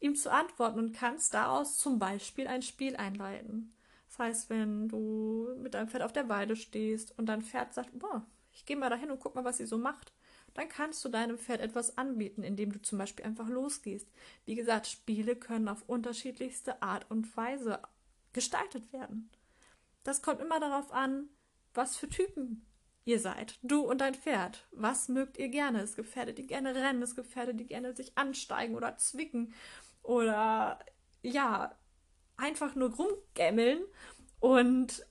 ihm 0.01 0.15
zu 0.15 0.31
antworten 0.31 0.79
und 0.79 0.93
kannst 0.93 1.33
daraus 1.33 1.77
zum 1.77 1.99
Beispiel 1.99 2.47
ein 2.47 2.63
Spiel 2.63 2.97
einleiten. 2.97 3.73
Das 4.09 4.19
heißt, 4.19 4.49
wenn 4.49 4.89
du 4.89 5.47
mit 5.57 5.73
deinem 5.73 5.87
Pferd 5.87 6.03
auf 6.03 6.11
der 6.11 6.27
Weide 6.27 6.57
stehst 6.57 7.17
und 7.17 7.27
dein 7.27 7.41
Pferd 7.41 7.73
sagt, 7.73 7.97
boah, 7.97 8.25
ich 8.51 8.65
gehe 8.65 8.75
mal 8.75 8.89
dahin 8.89 9.11
und 9.11 9.19
guck 9.19 9.35
mal, 9.35 9.45
was 9.45 9.57
sie 9.57 9.65
so 9.65 9.77
macht, 9.77 10.11
dann 10.53 10.67
kannst 10.67 11.05
du 11.05 11.09
deinem 11.09 11.37
Pferd 11.37 11.61
etwas 11.61 11.97
anbieten, 11.97 12.43
indem 12.43 12.73
du 12.73 12.81
zum 12.81 12.97
Beispiel 12.97 13.23
einfach 13.23 13.47
losgehst. 13.47 14.11
Wie 14.45 14.55
gesagt, 14.55 14.87
Spiele 14.87 15.35
können 15.35 15.69
auf 15.69 15.87
unterschiedlichste 15.87 16.81
Art 16.81 17.09
und 17.09 17.37
Weise 17.37 17.79
gestaltet 18.33 18.91
werden. 18.91 19.29
Das 20.03 20.21
kommt 20.21 20.41
immer 20.41 20.59
darauf 20.59 20.91
an, 20.91 21.29
was 21.73 21.95
für 21.95 22.09
Typen 22.09 22.65
ihr 23.05 23.19
seid. 23.19 23.57
Du 23.61 23.81
und 23.81 24.01
dein 24.01 24.15
Pferd. 24.15 24.67
Was 24.71 25.07
mögt 25.07 25.37
ihr 25.37 25.49
gerne? 25.49 25.81
Es 25.81 25.95
gibt 25.95 26.09
Pferde, 26.09 26.33
die 26.33 26.47
gerne 26.47 26.75
rennen, 26.75 27.01
es 27.01 27.15
gibt 27.15 27.27
Pferde, 27.27 27.55
die 27.55 27.65
gerne 27.65 27.95
sich 27.95 28.17
ansteigen 28.17 28.75
oder 28.75 28.97
zwicken 28.97 29.53
oder 30.03 30.79
ja, 31.21 31.75
einfach 32.37 32.75
nur 32.75 32.93
rumgämmeln. 32.95 33.81
Und 34.39 35.05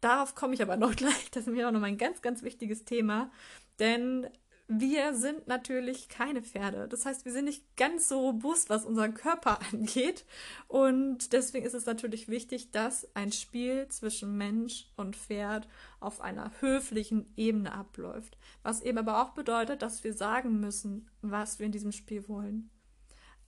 darauf 0.00 0.34
komme 0.34 0.54
ich 0.54 0.62
aber 0.62 0.76
noch 0.76 0.94
gleich. 0.96 1.30
Das 1.30 1.46
ist 1.46 1.52
mir 1.52 1.68
auch 1.68 1.72
noch 1.72 1.82
ein 1.82 1.98
ganz, 1.98 2.22
ganz 2.22 2.42
wichtiges 2.42 2.84
Thema. 2.84 3.30
Denn 3.78 4.28
wir 4.68 5.14
sind 5.14 5.46
natürlich 5.46 6.08
keine 6.08 6.42
Pferde. 6.42 6.88
Das 6.88 7.06
heißt, 7.06 7.24
wir 7.24 7.30
sind 7.30 7.44
nicht 7.44 7.76
ganz 7.76 8.08
so 8.08 8.18
robust, 8.18 8.68
was 8.68 8.84
unseren 8.84 9.14
Körper 9.14 9.60
angeht. 9.72 10.24
Und 10.66 11.32
deswegen 11.32 11.64
ist 11.64 11.74
es 11.74 11.86
natürlich 11.86 12.28
wichtig, 12.28 12.72
dass 12.72 13.08
ein 13.14 13.30
Spiel 13.30 13.86
zwischen 13.88 14.36
Mensch 14.36 14.86
und 14.96 15.14
Pferd 15.14 15.68
auf 16.00 16.20
einer 16.20 16.50
höflichen 16.60 17.32
Ebene 17.36 17.72
abläuft. 17.72 18.36
Was 18.64 18.82
eben 18.82 18.98
aber 18.98 19.22
auch 19.22 19.30
bedeutet, 19.30 19.82
dass 19.82 20.02
wir 20.02 20.14
sagen 20.14 20.58
müssen, 20.58 21.08
was 21.22 21.60
wir 21.60 21.66
in 21.66 21.72
diesem 21.72 21.92
Spiel 21.92 22.26
wollen. 22.28 22.70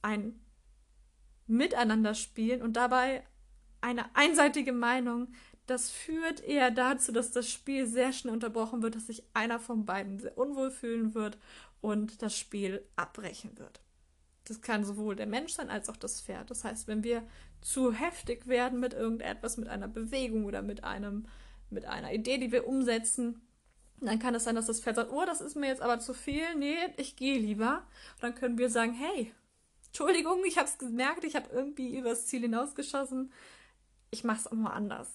Ein 0.02 0.38
Miteinander 1.46 2.14
spielen 2.14 2.62
und 2.62 2.74
dabei 2.74 3.24
eine 3.80 4.14
einseitige 4.14 4.72
Meinung 4.72 5.28
das 5.68 5.90
führt 5.90 6.42
eher 6.42 6.70
dazu, 6.70 7.12
dass 7.12 7.30
das 7.30 7.50
Spiel 7.50 7.86
sehr 7.86 8.14
schnell 8.14 8.32
unterbrochen 8.32 8.82
wird, 8.82 8.96
dass 8.96 9.06
sich 9.06 9.22
einer 9.34 9.60
von 9.60 9.84
beiden 9.84 10.18
sehr 10.18 10.36
unwohl 10.38 10.70
fühlen 10.70 11.14
wird 11.14 11.36
und 11.82 12.22
das 12.22 12.36
Spiel 12.36 12.82
abbrechen 12.96 13.58
wird. 13.58 13.82
Das 14.46 14.62
kann 14.62 14.82
sowohl 14.82 15.14
der 15.14 15.26
Mensch 15.26 15.52
sein 15.52 15.68
als 15.68 15.90
auch 15.90 15.96
das 15.98 16.22
Pferd. 16.22 16.50
Das 16.50 16.64
heißt, 16.64 16.88
wenn 16.88 17.04
wir 17.04 17.22
zu 17.60 17.92
heftig 17.92 18.46
werden 18.46 18.80
mit 18.80 18.94
irgendetwas, 18.94 19.58
mit 19.58 19.68
einer 19.68 19.88
Bewegung 19.88 20.46
oder 20.46 20.62
mit 20.62 20.84
einem, 20.84 21.26
mit 21.68 21.84
einer 21.84 22.14
Idee, 22.14 22.38
die 22.38 22.50
wir 22.50 22.66
umsetzen, 22.66 23.42
dann 24.00 24.18
kann 24.18 24.34
es 24.34 24.44
sein, 24.44 24.54
dass 24.54 24.66
das 24.66 24.80
Pferd 24.80 24.96
sagt, 24.96 25.12
oh, 25.12 25.26
das 25.26 25.42
ist 25.42 25.54
mir 25.54 25.66
jetzt 25.66 25.82
aber 25.82 25.98
zu 26.00 26.14
viel, 26.14 26.54
nee, 26.56 26.76
ich 26.96 27.14
gehe 27.14 27.38
lieber. 27.38 27.82
Und 28.14 28.22
dann 28.22 28.34
können 28.34 28.56
wir 28.56 28.70
sagen, 28.70 28.94
hey, 28.94 29.34
Entschuldigung, 29.88 30.44
ich 30.44 30.58
habe 30.58 30.68
es 30.68 30.78
gemerkt, 30.78 31.24
ich 31.24 31.36
habe 31.36 31.50
irgendwie 31.52 31.96
übers 31.96 32.26
Ziel 32.26 32.42
hinausgeschossen, 32.42 33.32
ich 34.10 34.24
mache 34.24 34.40
es 34.40 34.46
auch 34.46 34.52
mal 34.52 34.70
anders. 34.70 35.08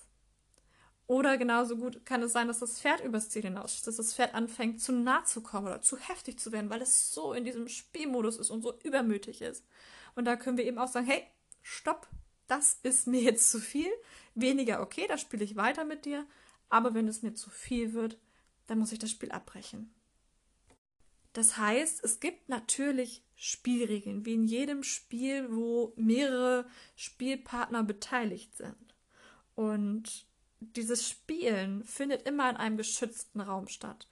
Oder 1.05 1.37
genauso 1.37 1.77
gut 1.77 2.05
kann 2.05 2.21
es 2.23 2.31
sein, 2.31 2.47
dass 2.47 2.59
das 2.59 2.79
Pferd 2.79 3.03
übers 3.03 3.29
Ziel 3.29 3.43
hinausschießt, 3.43 3.87
dass 3.87 3.97
das 3.97 4.13
Pferd 4.13 4.33
anfängt 4.33 4.81
zu 4.81 4.93
nah 4.93 5.23
zu 5.25 5.41
kommen 5.41 5.67
oder 5.67 5.81
zu 5.81 5.97
heftig 5.97 6.39
zu 6.39 6.51
werden, 6.51 6.69
weil 6.69 6.81
es 6.81 7.13
so 7.13 7.33
in 7.33 7.43
diesem 7.43 7.67
Spielmodus 7.67 8.37
ist 8.37 8.49
und 8.49 8.61
so 8.61 8.77
übermütig 8.83 9.41
ist. 9.41 9.65
Und 10.15 10.25
da 10.25 10.35
können 10.35 10.57
wir 10.57 10.65
eben 10.65 10.77
auch 10.77 10.87
sagen, 10.87 11.05
hey, 11.05 11.23
stopp, 11.61 12.07
das 12.47 12.79
ist 12.83 13.07
mir 13.07 13.21
jetzt 13.23 13.51
zu 13.51 13.59
viel. 13.59 13.91
Weniger 14.35 14.81
okay, 14.81 15.05
da 15.07 15.17
spiele 15.17 15.43
ich 15.43 15.55
weiter 15.55 15.83
mit 15.83 16.05
dir. 16.05 16.25
Aber 16.69 16.93
wenn 16.93 17.07
es 17.07 17.21
mir 17.21 17.33
zu 17.33 17.49
viel 17.49 17.93
wird, 17.93 18.17
dann 18.67 18.79
muss 18.79 18.91
ich 18.91 18.99
das 18.99 19.11
Spiel 19.11 19.31
abbrechen. 19.31 19.93
Das 21.33 21.57
heißt, 21.57 22.03
es 22.03 22.19
gibt 22.19 22.47
natürlich 22.49 23.23
Spielregeln, 23.35 24.25
wie 24.25 24.35
in 24.35 24.45
jedem 24.45 24.83
Spiel, 24.83 25.47
wo 25.51 25.93
mehrere 25.95 26.65
Spielpartner 26.95 27.83
beteiligt 27.83 28.55
sind. 28.55 28.95
Und 29.55 30.27
dieses 30.59 31.09
Spielen 31.09 31.83
findet 31.83 32.27
immer 32.27 32.49
in 32.49 32.55
einem 32.55 32.77
geschützten 32.77 33.41
Raum 33.41 33.67
statt. 33.67 34.07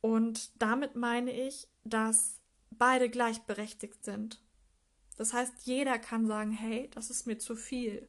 Und 0.00 0.50
damit 0.62 0.96
meine 0.96 1.32
ich, 1.32 1.66
dass 1.84 2.40
beide 2.70 3.10
gleichberechtigt 3.10 4.04
sind. 4.04 4.40
Das 5.16 5.32
heißt, 5.32 5.52
jeder 5.64 5.98
kann 5.98 6.26
sagen, 6.26 6.52
hey, 6.52 6.88
das 6.94 7.10
ist 7.10 7.26
mir 7.26 7.38
zu 7.38 7.56
viel. 7.56 8.08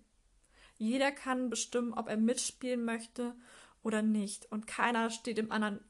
Jeder 0.78 1.12
kann 1.12 1.50
bestimmen, 1.50 1.94
ob 1.94 2.08
er 2.08 2.18
mitspielen 2.18 2.86
möchte 2.86 3.36
oder 3.84 4.02
nicht. 4.02 4.52
Und 4.52 4.68
keiner 4.68 5.10
steht 5.10 5.38
dem 5.38 5.52
anderen 5.52 5.84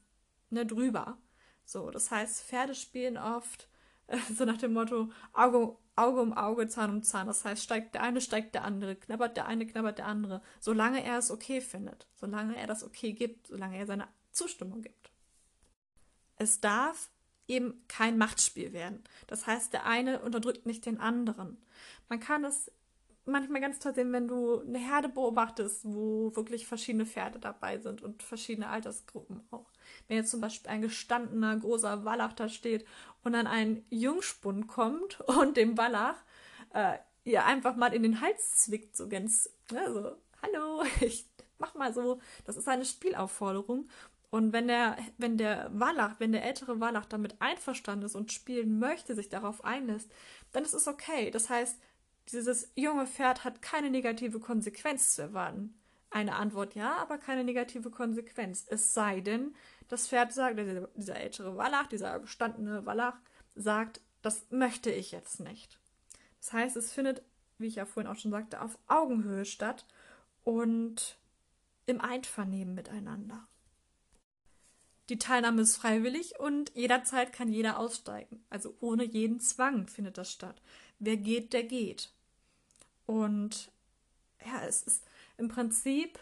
ne, 0.50 0.66
drüber. 0.66 1.18
So, 1.64 1.90
das 1.90 2.10
heißt, 2.10 2.42
Pferde 2.44 2.74
spielen 2.74 3.16
oft 3.16 3.68
so 4.36 4.44
nach 4.44 4.58
dem 4.58 4.72
Motto 4.72 5.10
Auge, 5.32 5.76
Auge 5.96 6.20
um 6.20 6.32
Auge, 6.32 6.68
Zahn 6.68 6.90
um 6.90 7.02
Zahn. 7.02 7.26
Das 7.26 7.44
heißt, 7.44 7.62
steigt 7.62 7.94
der 7.94 8.02
eine, 8.02 8.20
steigt 8.20 8.54
der 8.54 8.64
andere, 8.64 8.96
knabbert 8.96 9.36
der 9.36 9.46
eine, 9.46 9.66
knabbert 9.66 9.98
der 9.98 10.06
andere. 10.06 10.42
Solange 10.60 11.04
er 11.04 11.18
es 11.18 11.30
okay 11.30 11.60
findet, 11.60 12.06
solange 12.14 12.56
er 12.56 12.66
das 12.66 12.84
okay 12.84 13.12
gibt, 13.12 13.46
solange 13.48 13.78
er 13.78 13.86
seine 13.86 14.08
Zustimmung 14.30 14.82
gibt. 14.82 15.12
Es 16.36 16.60
darf 16.60 17.10
eben 17.46 17.84
kein 17.88 18.18
Machtspiel 18.18 18.72
werden. 18.72 19.04
Das 19.26 19.46
heißt, 19.46 19.72
der 19.72 19.86
eine 19.86 20.20
unterdrückt 20.20 20.66
nicht 20.66 20.86
den 20.86 20.98
anderen. 20.98 21.58
Man 22.08 22.20
kann 22.20 22.44
es 22.44 22.70
manchmal 23.24 23.60
ganz 23.60 23.78
toll 23.78 23.94
sehen, 23.94 24.12
wenn 24.12 24.28
du 24.28 24.60
eine 24.60 24.78
Herde 24.78 25.08
beobachtest, 25.08 25.82
wo 25.84 26.34
wirklich 26.34 26.66
verschiedene 26.66 27.06
Pferde 27.06 27.38
dabei 27.38 27.78
sind 27.78 28.02
und 28.02 28.22
verschiedene 28.22 28.68
Altersgruppen 28.68 29.42
auch. 29.50 29.70
Wenn 30.08 30.16
jetzt 30.16 30.30
zum 30.30 30.40
Beispiel 30.40 30.70
ein 30.70 30.82
gestandener 30.82 31.56
großer 31.56 32.04
Wallach 32.04 32.32
da 32.32 32.48
steht 32.48 32.84
und 33.22 33.32
dann 33.32 33.46
ein 33.46 33.84
Jungspund 33.90 34.66
kommt 34.66 35.20
und 35.38 35.56
dem 35.56 35.78
Wallach 35.78 36.16
äh, 36.72 36.98
ihr 37.24 37.44
einfach 37.44 37.76
mal 37.76 37.94
in 37.94 38.02
den 38.02 38.20
Hals 38.20 38.56
zwickt, 38.56 38.96
so 38.96 39.08
ganz, 39.08 39.50
ne, 39.70 39.92
so, 39.92 40.16
hallo, 40.42 40.82
ich 41.00 41.26
mach 41.58 41.74
mal 41.74 41.94
so. 41.94 42.20
Das 42.44 42.56
ist 42.56 42.68
eine 42.68 42.84
Spielaufforderung. 42.84 43.88
Und 44.30 44.54
wenn 44.54 44.66
der, 44.66 44.96
wenn 45.18 45.36
der 45.36 45.70
Wallach, 45.74 46.14
wenn 46.18 46.32
der 46.32 46.44
ältere 46.44 46.80
Wallach 46.80 47.04
damit 47.04 47.40
einverstanden 47.40 48.06
ist 48.06 48.16
und 48.16 48.32
spielen 48.32 48.78
möchte, 48.78 49.14
sich 49.14 49.28
darauf 49.28 49.62
einlässt, 49.62 50.10
dann 50.52 50.64
ist 50.64 50.72
es 50.72 50.88
okay. 50.88 51.30
Das 51.30 51.50
heißt, 51.50 51.78
dieses 52.30 52.70
junge 52.74 53.06
Pferd 53.06 53.44
hat 53.44 53.62
keine 53.62 53.90
negative 53.90 54.40
Konsequenz 54.40 55.14
zu 55.14 55.22
erwarten. 55.22 55.74
Eine 56.10 56.36
Antwort 56.36 56.74
ja, 56.74 56.96
aber 56.96 57.18
keine 57.18 57.42
negative 57.42 57.90
Konsequenz. 57.90 58.66
Es 58.68 58.92
sei 58.92 59.20
denn, 59.20 59.54
das 59.88 60.08
Pferd 60.08 60.32
sagt, 60.32 60.58
dieser, 60.58 60.88
dieser 60.88 61.16
ältere 61.16 61.56
Wallach, 61.56 61.86
dieser 61.86 62.20
gestandene 62.20 62.84
Wallach, 62.84 63.16
sagt, 63.54 64.00
das 64.20 64.46
möchte 64.50 64.90
ich 64.90 65.10
jetzt 65.10 65.40
nicht. 65.40 65.78
Das 66.40 66.52
heißt, 66.52 66.76
es 66.76 66.92
findet, 66.92 67.22
wie 67.58 67.66
ich 67.66 67.76
ja 67.76 67.86
vorhin 67.86 68.10
auch 68.10 68.18
schon 68.18 68.30
sagte, 68.30 68.60
auf 68.60 68.78
Augenhöhe 68.88 69.44
statt 69.44 69.86
und 70.44 71.18
im 71.86 72.00
Einvernehmen 72.00 72.74
miteinander. 72.74 73.46
Die 75.08 75.18
Teilnahme 75.18 75.62
ist 75.62 75.76
freiwillig 75.76 76.38
und 76.38 76.74
jederzeit 76.74 77.32
kann 77.32 77.48
jeder 77.48 77.78
aussteigen. 77.78 78.44
Also 78.50 78.74
ohne 78.80 79.04
jeden 79.04 79.40
Zwang 79.40 79.88
findet 79.88 80.16
das 80.16 80.30
statt. 80.30 80.62
Wer 81.04 81.16
geht, 81.16 81.52
der 81.52 81.64
geht. 81.64 82.12
Und 83.06 83.72
ja, 84.46 84.64
es 84.64 84.84
ist 84.84 85.04
im 85.36 85.48
Prinzip, 85.48 86.20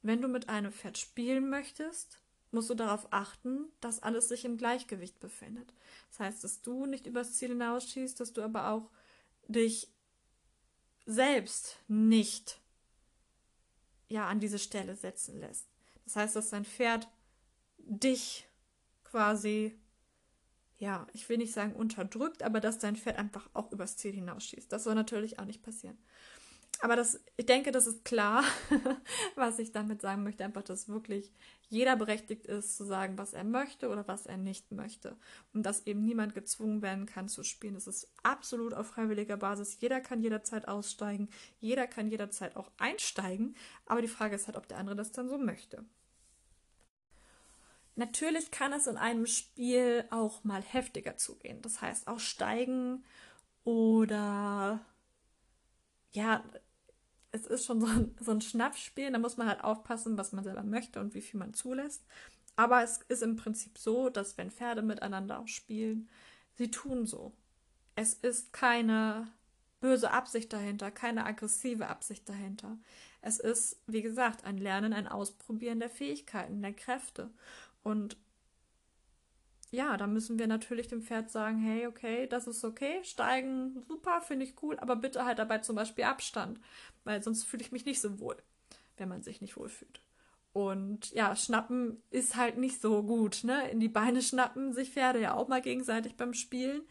wenn 0.00 0.22
du 0.22 0.28
mit 0.28 0.48
einem 0.48 0.72
Pferd 0.72 0.96
spielen 0.96 1.50
möchtest, 1.50 2.18
musst 2.52 2.70
du 2.70 2.74
darauf 2.74 3.06
achten, 3.12 3.66
dass 3.82 4.02
alles 4.02 4.28
sich 4.28 4.46
im 4.46 4.56
Gleichgewicht 4.56 5.20
befindet. 5.20 5.74
Das 6.08 6.20
heißt, 6.20 6.42
dass 6.42 6.62
du 6.62 6.86
nicht 6.86 7.06
übers 7.06 7.34
Ziel 7.34 7.48
hinausschießt, 7.48 8.18
dass 8.18 8.32
du 8.32 8.40
aber 8.40 8.70
auch 8.70 8.90
dich 9.46 9.88
selbst 11.04 11.76
nicht 11.86 12.62
ja 14.08 14.26
an 14.26 14.40
diese 14.40 14.58
Stelle 14.58 14.96
setzen 14.96 15.38
lässt. 15.38 15.66
Das 16.06 16.16
heißt, 16.16 16.34
dass 16.34 16.48
dein 16.48 16.64
Pferd 16.64 17.08
dich 17.76 18.48
quasi 19.04 19.78
ja, 20.78 21.06
ich 21.12 21.28
will 21.28 21.38
nicht 21.38 21.52
sagen 21.52 21.72
unterdrückt, 21.72 22.42
aber 22.42 22.60
dass 22.60 22.78
dein 22.78 22.96
Pferd 22.96 23.18
einfach 23.18 23.48
auch 23.54 23.70
übers 23.72 23.96
Ziel 23.96 24.12
hinausschießt. 24.12 24.72
Das 24.72 24.84
soll 24.84 24.94
natürlich 24.94 25.38
auch 25.38 25.44
nicht 25.44 25.62
passieren. 25.62 25.98
Aber 26.80 26.96
das, 26.96 27.20
ich 27.36 27.46
denke, 27.46 27.72
das 27.72 27.86
ist 27.86 28.04
klar, 28.04 28.44
was 29.36 29.58
ich 29.58 29.72
damit 29.72 30.02
sagen 30.02 30.22
möchte. 30.22 30.44
Einfach, 30.44 30.62
dass 30.62 30.88
wirklich 30.88 31.32
jeder 31.68 31.96
berechtigt 31.96 32.46
ist, 32.46 32.76
zu 32.76 32.84
sagen, 32.84 33.16
was 33.16 33.32
er 33.32 33.44
möchte 33.44 33.88
oder 33.88 34.06
was 34.06 34.26
er 34.26 34.36
nicht 34.36 34.70
möchte. 34.72 35.16
Und 35.52 35.64
dass 35.64 35.86
eben 35.86 36.04
niemand 36.04 36.34
gezwungen 36.34 36.82
werden 36.82 37.06
kann 37.06 37.28
zu 37.28 37.42
spielen. 37.42 37.74
Das 37.74 37.86
ist 37.86 38.12
absolut 38.22 38.74
auf 38.74 38.88
freiwilliger 38.88 39.36
Basis. 39.36 39.78
Jeder 39.80 40.00
kann 40.00 40.20
jederzeit 40.20 40.68
aussteigen. 40.68 41.30
Jeder 41.60 41.86
kann 41.86 42.08
jederzeit 42.08 42.56
auch 42.56 42.70
einsteigen. 42.76 43.56
Aber 43.86 44.02
die 44.02 44.08
Frage 44.08 44.34
ist 44.34 44.46
halt, 44.46 44.56
ob 44.56 44.68
der 44.68 44.78
andere 44.78 44.96
das 44.96 45.12
dann 45.12 45.28
so 45.28 45.38
möchte. 45.38 45.84
Natürlich 47.96 48.50
kann 48.50 48.72
es 48.72 48.86
in 48.86 48.96
einem 48.96 49.26
Spiel 49.26 50.04
auch 50.10 50.42
mal 50.44 50.62
heftiger 50.62 51.16
zugehen. 51.16 51.62
Das 51.62 51.80
heißt, 51.80 52.08
auch 52.08 52.18
steigen 52.18 53.04
oder 53.62 54.80
ja, 56.12 56.44
es 57.30 57.46
ist 57.46 57.66
schon 57.66 57.80
so 57.80 57.86
ein, 57.86 58.16
so 58.20 58.30
ein 58.32 58.40
Schnappspiel. 58.40 59.10
Da 59.10 59.18
muss 59.18 59.36
man 59.36 59.48
halt 59.48 59.62
aufpassen, 59.62 60.18
was 60.18 60.32
man 60.32 60.44
selber 60.44 60.62
möchte 60.62 61.00
und 61.00 61.14
wie 61.14 61.20
viel 61.20 61.38
man 61.38 61.54
zulässt. 61.54 62.04
Aber 62.56 62.82
es 62.82 62.98
ist 63.08 63.22
im 63.22 63.36
Prinzip 63.36 63.78
so, 63.78 64.08
dass 64.10 64.38
wenn 64.38 64.50
Pferde 64.50 64.82
miteinander 64.82 65.46
spielen, 65.46 66.08
sie 66.54 66.70
tun 66.70 67.06
so. 67.06 67.32
Es 67.96 68.14
ist 68.14 68.52
keine 68.52 69.28
böse 69.80 70.10
Absicht 70.10 70.52
dahinter, 70.52 70.90
keine 70.90 71.26
aggressive 71.26 71.88
Absicht 71.88 72.28
dahinter. 72.28 72.78
Es 73.20 73.38
ist, 73.40 73.82
wie 73.86 74.02
gesagt, 74.02 74.44
ein 74.44 74.58
Lernen, 74.58 74.92
ein 74.92 75.08
Ausprobieren 75.08 75.80
der 75.80 75.90
Fähigkeiten, 75.90 76.62
der 76.62 76.72
Kräfte. 76.72 77.30
Und 77.84 78.16
ja, 79.70 79.96
da 79.96 80.06
müssen 80.06 80.38
wir 80.38 80.46
natürlich 80.46 80.88
dem 80.88 81.02
Pferd 81.02 81.30
sagen, 81.30 81.58
hey, 81.58 81.86
okay, 81.86 82.26
das 82.26 82.46
ist 82.46 82.64
okay, 82.64 83.00
steigen, 83.02 83.82
super, 83.88 84.20
finde 84.20 84.46
ich 84.46 84.62
cool, 84.62 84.78
aber 84.78 84.96
bitte 84.96 85.24
halt 85.24 85.38
dabei 85.38 85.58
zum 85.58 85.76
Beispiel 85.76 86.04
Abstand, 86.04 86.60
weil 87.04 87.22
sonst 87.22 87.44
fühle 87.44 87.62
ich 87.62 87.72
mich 87.72 87.84
nicht 87.84 88.00
so 88.00 88.18
wohl, 88.20 88.36
wenn 88.96 89.08
man 89.08 89.22
sich 89.22 89.40
nicht 89.40 89.56
wohl 89.56 89.68
fühlt. 89.68 90.00
Und 90.52 91.10
ja, 91.10 91.34
schnappen 91.34 92.00
ist 92.10 92.36
halt 92.36 92.58
nicht 92.58 92.80
so 92.80 93.02
gut, 93.02 93.42
ne? 93.42 93.68
In 93.70 93.80
die 93.80 93.88
Beine 93.88 94.22
schnappen 94.22 94.72
sich 94.72 94.90
Pferde 94.90 95.20
ja 95.20 95.34
auch 95.34 95.48
mal 95.48 95.60
gegenseitig 95.60 96.16
beim 96.16 96.32
Spielen. 96.32 96.82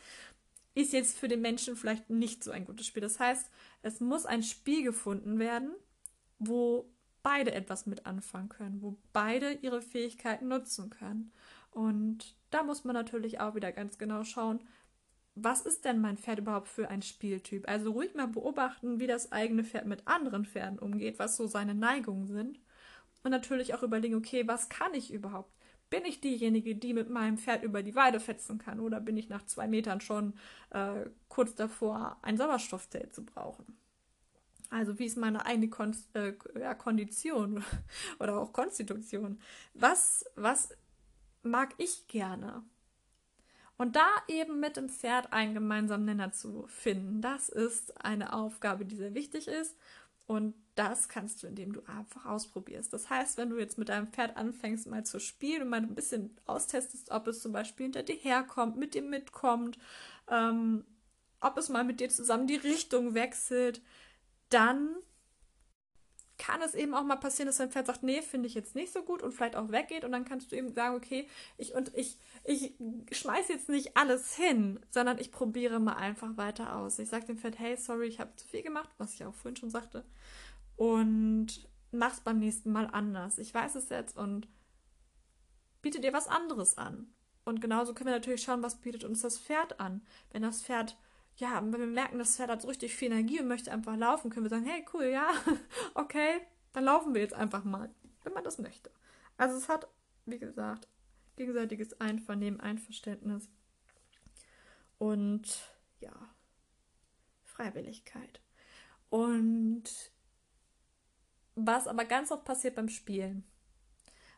Ist 0.76 0.92
jetzt 0.92 1.18
für 1.18 1.30
den 1.30 1.40
Menschen 1.40 1.78
vielleicht 1.78 2.10
nicht 2.10 2.44
so 2.44 2.52
ein 2.52 2.66
gutes 2.66 2.86
Spiel. 2.86 3.02
Das 3.02 3.22
heißt, 3.22 3.50
es 3.82 4.02
muss 4.02 4.26
ein 4.26 4.44
Spiel 4.44 4.84
gefunden 4.84 5.40
werden, 5.40 5.74
wo 6.40 6.93
beide 7.24 7.54
etwas 7.54 7.86
mit 7.86 8.06
anfangen 8.06 8.50
können, 8.50 8.82
wo 8.82 8.98
beide 9.14 9.54
ihre 9.54 9.82
Fähigkeiten 9.82 10.50
nutzen 10.50 10.90
können. 10.90 11.32
Und 11.72 12.36
da 12.52 12.64
muss 12.64 12.84
man 12.84 12.94
natürlich 12.94 13.40
auch 13.40 13.56
wieder 13.56 13.72
ganz 13.72 13.98
genau 13.98 14.24
schauen, 14.24 14.60
was 15.36 15.62
ist 15.62 15.86
denn 15.86 16.00
mein 16.00 16.18
Pferd 16.18 16.40
überhaupt 16.40 16.68
für 16.68 16.90
ein 16.90 17.02
Spieltyp? 17.02 17.68
Also 17.68 17.92
ruhig 17.92 18.14
mal 18.14 18.28
beobachten, 18.28 19.00
wie 19.00 19.08
das 19.08 19.32
eigene 19.32 19.64
Pferd 19.64 19.88
mit 19.88 20.08
anderen 20.08 20.46
Pferden 20.46 20.78
umgeht, 20.78 21.18
was 21.18 21.38
so 21.38 21.48
seine 21.48 21.74
Neigungen 21.74 22.28
sind. 22.28 22.60
Und 23.24 23.32
natürlich 23.32 23.74
auch 23.74 23.82
überlegen, 23.82 24.16
okay, 24.16 24.48
was 24.48 24.70
kann 24.70 24.94
ich 24.94 25.12
überhaupt? 25.12 25.52
Bin 25.90 26.06
ich 26.06 26.22
diejenige, 26.22 26.76
die 26.76 26.94
mit 26.94 27.10
meinem 27.10 27.38
Pferd 27.38 27.64
über 27.64 27.82
die 27.82 27.96
Weide 27.96 28.20
fetzen 28.20 28.58
kann? 28.58 28.80
Oder 28.80 29.00
bin 29.00 29.18
ich 29.18 29.30
nach 29.30 29.46
zwei 29.46 29.68
Metern 29.68 30.02
schon 30.02 30.34
äh, 30.72 31.06
kurz 31.30 31.56
davor, 31.56 32.18
ein 32.22 32.38
Sauerstoffzelt 32.38 33.14
zu 33.14 33.26
brauchen? 33.26 33.66
Also 34.74 34.98
wie 34.98 35.06
ist 35.06 35.18
meine 35.18 35.46
eigene 35.46 35.70
Kon 35.70 35.96
äh, 36.16 36.34
ja, 36.60 36.74
Kondition 36.74 37.64
oder 38.20 38.40
auch 38.40 38.54
Konstitution? 38.54 39.40
Was, 39.76 40.26
was 40.36 40.70
mag 41.44 41.76
ich 41.78 42.08
gerne? 42.08 42.64
Und 43.78 43.96
da 43.96 44.08
eben 44.28 44.60
mit 44.60 44.78
dem 44.78 44.90
Pferd 44.90 45.32
einen 45.32 45.54
gemeinsamen 45.54 46.06
Nenner 46.06 46.32
zu 46.32 46.66
finden, 46.68 47.22
das 47.22 47.50
ist 47.50 48.04
eine 48.04 48.34
Aufgabe, 48.34 48.86
die 48.86 48.96
sehr 48.96 49.14
wichtig 49.14 49.48
ist. 49.48 49.78
Und 50.26 50.56
das 50.74 51.08
kannst 51.08 51.44
du, 51.44 51.48
indem 51.48 51.74
du 51.74 51.82
einfach 51.86 52.26
ausprobierst. 52.26 52.94
Das 52.94 53.10
heißt, 53.10 53.38
wenn 53.38 53.50
du 53.50 53.60
jetzt 53.60 53.78
mit 53.78 53.90
deinem 53.90 54.08
Pferd 54.08 54.38
anfängst, 54.38 54.88
mal 54.88 55.06
zu 55.06 55.20
spielen 55.20 55.64
und 55.64 55.70
mal 55.70 55.82
ein 55.82 55.96
bisschen 55.96 56.36
austestest, 56.46 57.12
ob 57.12 57.28
es 57.28 57.42
zum 57.42 57.52
Beispiel 57.52 57.86
hinter 57.86 58.02
dir 58.02 58.16
herkommt, 58.16 58.78
mit 58.78 58.96
dir 58.96 59.04
mitkommt, 59.04 59.78
ähm, 60.30 60.86
ob 61.42 61.58
es 61.58 61.70
mal 61.70 61.84
mit 61.84 62.00
dir 62.00 62.10
zusammen 62.10 62.48
die 62.48 62.56
Richtung 62.56 63.14
wechselt, 63.14 63.82
dann 64.54 64.96
kann 66.38 66.62
es 66.62 66.74
eben 66.74 66.94
auch 66.94 67.04
mal 67.04 67.16
passieren, 67.16 67.48
dass 67.48 67.58
dein 67.58 67.72
Pferd 67.72 67.88
sagt, 67.88 68.04
nee, 68.04 68.22
finde 68.22 68.48
ich 68.48 68.54
jetzt 68.54 68.76
nicht 68.76 68.92
so 68.92 69.04
gut 69.04 69.22
und 69.22 69.32
vielleicht 69.32 69.56
auch 69.56 69.72
weggeht 69.72 70.04
und 70.04 70.12
dann 70.12 70.26
kannst 70.26 70.52
du 70.52 70.56
eben 70.56 70.74
sagen, 70.74 70.96
okay, 70.96 71.28
ich 71.58 71.74
und 71.74 71.96
ich, 71.96 72.18
ich 72.44 72.74
schmeiß 73.12 73.48
jetzt 73.48 73.70
nicht 73.70 73.96
alles 73.96 74.36
hin, 74.36 74.80
sondern 74.90 75.20
ich 75.20 75.32
probiere 75.32 75.80
mal 75.80 75.94
einfach 75.94 76.36
weiter 76.36 76.76
aus. 76.76 77.00
Ich 77.00 77.10
sage 77.10 77.28
dem 77.28 77.38
Pferd, 77.38 77.60
hey, 77.60 77.78
sorry, 77.78 78.08
ich 78.08 78.20
habe 78.20 78.36
zu 78.36 78.48
viel 78.48 78.64
gemacht, 78.64 78.90
was 78.98 79.14
ich 79.14 79.24
auch 79.24 79.34
vorhin 79.34 79.56
schon 79.56 79.70
sagte 79.70 80.04
und 80.76 81.68
mach's 81.92 82.22
beim 82.22 82.40
nächsten 82.40 82.72
Mal 82.72 82.88
anders. 82.92 83.38
Ich 83.38 83.54
weiß 83.54 83.76
es 83.76 83.90
jetzt 83.90 84.18
und 84.18 84.48
biete 85.82 86.00
dir 86.00 86.14
was 86.14 86.28
anderes 86.28 86.78
an. 86.78 87.08
Und 87.46 87.62
genauso 87.62 87.94
können 87.94 88.08
wir 88.08 88.16
natürlich 88.16 88.44
schauen, 88.44 88.64
was 88.64 88.80
bietet 88.80 89.04
uns 89.04 89.22
das 89.22 89.38
Pferd 89.38 89.80
an. 89.80 90.02
Wenn 90.32 90.42
das 90.42 90.64
Pferd 90.64 90.98
ja, 91.38 91.62
wenn 91.62 91.80
wir 91.80 91.88
merken, 91.88 92.20
das 92.20 92.36
Pferd 92.36 92.50
hat 92.50 92.62
so 92.62 92.68
richtig 92.68 92.96
viel 92.96 93.12
Energie 93.12 93.40
und 93.40 93.48
möchte 93.48 93.72
einfach 93.72 93.96
laufen, 93.96 94.30
können 94.30 94.46
wir 94.46 94.50
sagen, 94.50 94.66
hey, 94.66 94.86
cool, 94.94 95.06
ja, 95.06 95.32
okay, 95.96 96.42
dann 96.74 96.86
laufen 96.86 97.14
wir 97.14 97.22
jetzt 97.22 97.34
einfach 97.34 97.64
mal, 97.64 97.90
wenn 98.24 98.34
man 98.34 98.44
das 98.44 98.60
möchte. 98.60 98.92
Also 99.38 99.58
es 99.58 99.68
hat, 99.70 99.88
wie 100.26 100.40
gesagt, 100.40 100.88
gegenseitiges 101.36 102.00
Einvernehmen, 102.00 102.60
Einverständnis 102.60 103.50
und 105.00 105.68
ja, 106.00 106.14
Freiwilligkeit. 107.44 108.42
Und 109.10 109.84
was 111.56 111.88
aber 111.88 112.06
ganz 112.06 112.32
oft 112.32 112.46
passiert 112.46 112.76
beim 112.76 112.90
Spielen, 112.90 113.44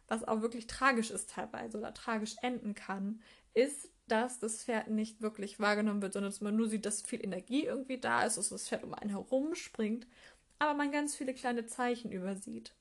was 0.08 0.24
auch 0.24 0.42
wirklich 0.42 0.68
tragisch 0.68 1.12
ist 1.12 1.30
teilweise 1.30 1.78
oder 1.78 1.94
tragisch 1.94 2.36
enden 2.42 2.76
kann, 2.76 3.22
ist, 3.54 3.90
dass 4.08 4.40
das 4.40 4.64
Pferd 4.64 4.90
nicht 4.90 5.22
wirklich 5.22 5.60
wahrgenommen 5.60 6.02
wird, 6.02 6.14
sondern 6.14 6.32
dass 6.32 6.42
man 6.42 6.56
nur 6.56 6.68
sieht, 6.68 6.86
dass 6.86 7.02
viel 7.02 7.24
Energie 7.24 7.66
irgendwie 7.66 8.00
da 8.00 8.24
ist, 8.24 8.38
dass 8.38 8.50
das 8.50 8.68
Pferd 8.68 8.84
um 8.84 8.94
einen 8.94 9.10
herum 9.10 9.56
springt, 9.56 10.08
aber 10.60 10.74
man 10.74 10.92
ganz 10.92 11.16
viele 11.16 11.34
kleine 11.34 11.66
Zeichen 11.66 12.12
übersieht. 12.12 12.74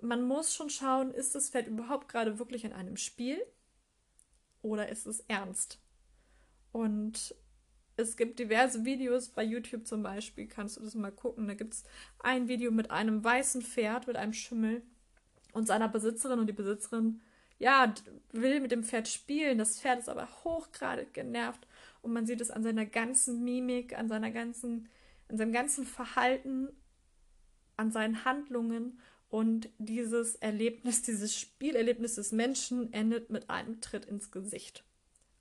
Man 0.00 0.22
muss 0.22 0.54
schon 0.54 0.70
schauen, 0.70 1.12
ist 1.12 1.34
das 1.34 1.50
Pferd 1.50 1.68
überhaupt 1.68 2.08
gerade 2.08 2.38
wirklich 2.38 2.64
in 2.64 2.72
einem 2.72 2.96
Spiel 2.96 3.38
oder 4.62 4.88
ist 4.88 5.06
es 5.06 5.20
ernst? 5.28 5.78
Und 6.72 7.34
es 7.96 8.16
gibt 8.16 8.38
diverse 8.38 8.84
Videos 8.84 9.28
bei 9.28 9.42
YouTube 9.42 9.86
zum 9.86 10.02
Beispiel, 10.02 10.46
kannst 10.46 10.78
du 10.78 10.80
das 10.80 10.94
mal 10.94 11.12
gucken. 11.12 11.48
Da 11.48 11.54
gibt 11.54 11.74
es 11.74 11.84
ein 12.20 12.48
Video 12.48 12.70
mit 12.70 12.90
einem 12.90 13.22
weißen 13.22 13.60
Pferd, 13.60 14.06
mit 14.06 14.16
einem 14.16 14.32
Schimmel 14.32 14.82
und 15.52 15.66
seiner 15.66 15.88
Besitzerin 15.88 16.38
und 16.38 16.46
die 16.46 16.54
Besitzerin 16.54 17.20
ja, 17.60 17.94
will 18.32 18.58
mit 18.60 18.72
dem 18.72 18.82
Pferd 18.82 19.06
spielen. 19.06 19.58
Das 19.58 19.78
Pferd 19.78 20.00
ist 20.00 20.08
aber 20.08 20.28
hochgradig 20.44 21.12
genervt 21.14 21.66
und 22.02 22.12
man 22.12 22.26
sieht 22.26 22.40
es 22.40 22.50
an 22.50 22.64
seiner 22.64 22.86
ganzen 22.86 23.44
Mimik, 23.44 23.96
an 23.96 24.08
seiner 24.08 24.32
ganzen, 24.32 24.88
an 25.28 25.36
seinem 25.36 25.52
ganzen 25.52 25.86
Verhalten, 25.86 26.68
an 27.76 27.92
seinen 27.92 28.24
Handlungen 28.24 28.98
und 29.28 29.68
dieses 29.78 30.36
Erlebnis, 30.36 31.02
dieses 31.06 31.38
Spielerlebnis 31.38 32.16
des 32.16 32.32
Menschen 32.32 32.92
endet 32.92 33.30
mit 33.30 33.50
einem 33.50 33.80
Tritt 33.80 34.06
ins 34.06 34.30
Gesicht. 34.30 34.82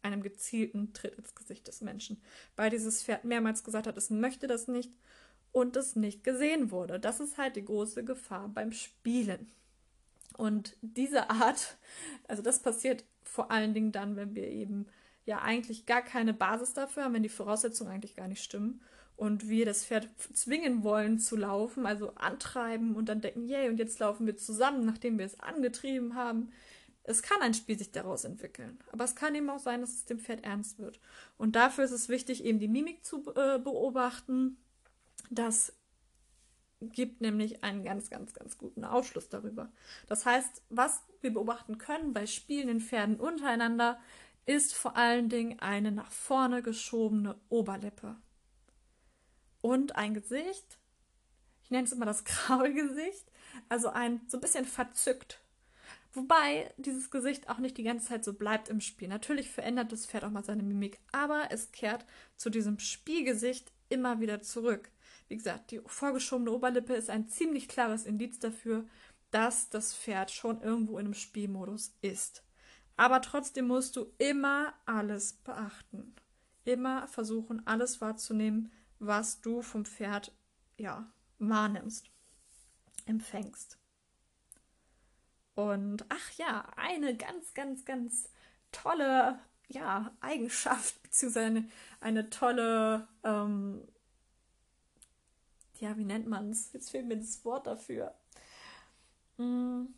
Einem 0.02 0.22
gezielten 0.22 0.94
Tritt 0.94 1.16
ins 1.16 1.36
Gesicht 1.36 1.68
des 1.68 1.82
Menschen. 1.82 2.22
Weil 2.58 2.70
dieses 2.70 3.04
Pferd 3.04 3.24
mehrmals 3.24 3.64
gesagt 3.64 3.88
hat, 3.88 3.98
es 3.98 4.10
möchte 4.10 4.48
das 4.48 4.68
nicht 4.68 4.92
und 5.54 5.78
es 5.78 5.96
nicht 5.96 6.26
gesehen 6.26 6.70
wurde. 6.70 7.00
Das 7.00 7.22
ist 7.22 7.38
halt 7.38 7.56
die 7.56 7.66
große 7.66 8.04
Gefahr 8.04 8.50
beim 8.50 8.74
Spielen. 8.74 9.50
Und 10.39 10.77
diese 10.81 11.29
Art, 11.29 11.77
also 12.29 12.41
das 12.41 12.62
passiert 12.62 13.03
vor 13.24 13.51
allen 13.51 13.74
Dingen 13.74 13.91
dann, 13.91 14.15
wenn 14.15 14.36
wir 14.36 14.48
eben 14.48 14.86
ja 15.25 15.41
eigentlich 15.41 15.86
gar 15.86 16.01
keine 16.01 16.34
Basis 16.34 16.72
dafür 16.74 17.03
haben, 17.03 17.13
wenn 17.13 17.24
die 17.24 17.29
Voraussetzungen 17.29 17.91
eigentlich 17.91 18.15
gar 18.15 18.29
nicht 18.29 18.41
stimmen 18.41 18.79
und 19.17 19.50
wir 19.50 19.65
das 19.65 19.86
Pferd 19.86 20.08
zwingen 20.31 20.81
wollen 20.84 21.19
zu 21.19 21.36
laufen, 21.36 21.86
also 21.86 22.15
antreiben 22.15 22.96
und 22.96 23.10
dann 23.10 23.19
denken, 23.19 23.50
yay, 23.50 23.67
und 23.67 23.79
jetzt 23.79 24.00
laufen 24.00 24.25
wir 24.25 24.38
zusammen, 24.38 24.86
nachdem 24.86 25.17
wir 25.17 25.25
es 25.25 25.41
angetrieben 25.41 26.15
haben. 26.15 26.53
Es 27.03 27.22
kann 27.22 27.41
ein 27.41 27.53
Spiel 27.53 27.77
sich 27.77 27.91
daraus 27.91 28.24
entwickeln, 28.24 28.79
aber 28.93 29.03
es 29.03 29.15
kann 29.15 29.36
eben 29.36 29.50
auch 29.50 29.60
sein, 29.60 29.81
dass 29.81 29.93
es 29.93 30.05
dem 30.05 30.19
Pferd 30.19 30.46
ernst 30.46 30.79
wird. 30.79 31.01
Und 31.38 31.58
dafür 31.58 31.84
ist 31.84 31.91
es 31.91 32.08
wichtig, 32.08 32.45
eben 32.45 32.60
die 32.60 32.69
Mimik 32.69 33.04
zu 33.04 33.25
äh, 33.36 33.60
beobachten, 33.60 34.56
dass 35.30 35.73
gibt 36.82 37.22
nämlich 37.22 37.63
einen 37.63 37.84
ganz, 37.84 38.10
ganz, 38.10 38.34
ganz 38.34 38.58
guten 38.58 38.84
Aufschluss 38.86 39.30
darüber. 39.30 39.72
Das 40.08 40.26
heißt, 40.26 40.62
was 40.70 41.04
wir 41.22 41.34
beobachten 41.34 41.78
können 41.78 42.13
bei 42.13 42.26
spielenden 42.26 42.80
Pferden 42.80 43.20
untereinander, 43.20 44.00
ist 44.46 44.74
vor 44.74 44.96
allen 44.96 45.30
Dingen 45.30 45.60
eine 45.60 45.92
nach 45.92 46.12
vorne 46.12 46.62
geschobene 46.63 47.36
Oberlippe. 47.50 48.15
Und 49.62 49.96
ein 49.96 50.13
Gesicht, 50.13 50.80
ich 51.63 51.70
nenne 51.70 51.84
es 51.84 51.92
immer 51.92 52.06
das 52.06 52.24
Kraulgesicht, 52.24 53.26
also 53.68 53.89
ein 53.89 54.22
so 54.28 54.38
ein 54.38 54.42
bisschen 54.42 54.65
verzückt. 54.65 55.42
Wobei 56.13 56.74
dieses 56.78 57.12
Gesicht 57.12 57.50
auch 57.50 57.60
nicht 57.60 57.78
die 57.78 57.84
ganze 57.84 58.08
Zeit 58.08 58.24
so 58.24 58.34
bleibt 58.34 58.70
im 58.70 58.82
Spiel. 58.82 59.08
Natürlich 59.08 59.52
verändert 59.52 59.92
das 59.92 60.08
Pferd 60.08 60.24
auch 60.24 60.32
mal 60.32 60.44
seine 60.44 60.63
Mimik, 60.63 61.00
aber 61.12 61.50
es 61.52 61.72
kehrt 61.72 62.06
zu 62.36 62.50
diesem 62.50 62.80
Spielgesicht 62.80 63.72
immer 63.89 64.20
wieder 64.20 64.42
zurück. 64.42 64.89
Wie 65.30 65.38
gesagt, 65.38 65.72
die 65.72 65.80
vorgeschobene 65.86 66.52
Oberlippe 66.52 66.96
ist 66.96 67.10
ein 67.10 67.30
ziemlich 67.30 67.68
klares 67.68 68.06
Indiz 68.06 68.39
dafür, 68.39 68.86
dass 69.32 69.70
das 69.70 69.96
Pferd 69.96 70.32
schon 70.32 70.62
irgendwo 70.62 70.98
in 70.98 71.06
einem 71.06 71.13
Spielmodus 71.13 71.96
ist. 72.02 72.44
Aber 72.98 73.22
trotzdem 73.22 73.68
musst 73.68 73.96
du 73.96 74.12
immer 74.18 74.74
alles 74.86 75.34
beachten. 75.34 76.15
Immer 76.65 77.08
versuchen, 77.08 77.65
alles 77.65 78.02
wahrzunehmen, 78.02 78.72
was 78.98 79.39
du 79.39 79.62
vom 79.62 79.86
Pferd 79.86 80.34
ja, 80.78 81.12
wahrnimmst, 81.38 82.10
empfängst. 83.06 83.78
Und 85.54 86.06
ach 86.10 86.32
ja, 86.38 86.65
eine 86.76 87.15
ganz, 87.15 87.54
ganz, 87.54 87.86
ganz 87.86 88.30
tolle 88.72 89.39
ja, 89.68 90.12
Eigenschaft, 90.22 91.02
beziehungsweise 91.04 91.46
eine, 91.46 91.70
eine 92.02 92.30
tolle 92.30 93.08
ähm, 93.24 93.88
ja, 95.80 95.98
wie 95.98 96.06
nennt 96.06 96.28
man 96.28 96.52
es? 96.52 96.74
Jetzt 96.74 96.92
fehlt 96.92 97.08
mir 97.08 97.18
das 97.18 97.44
Wort 97.46 97.68
dafür. 97.68 98.13
Hm, 99.38 99.94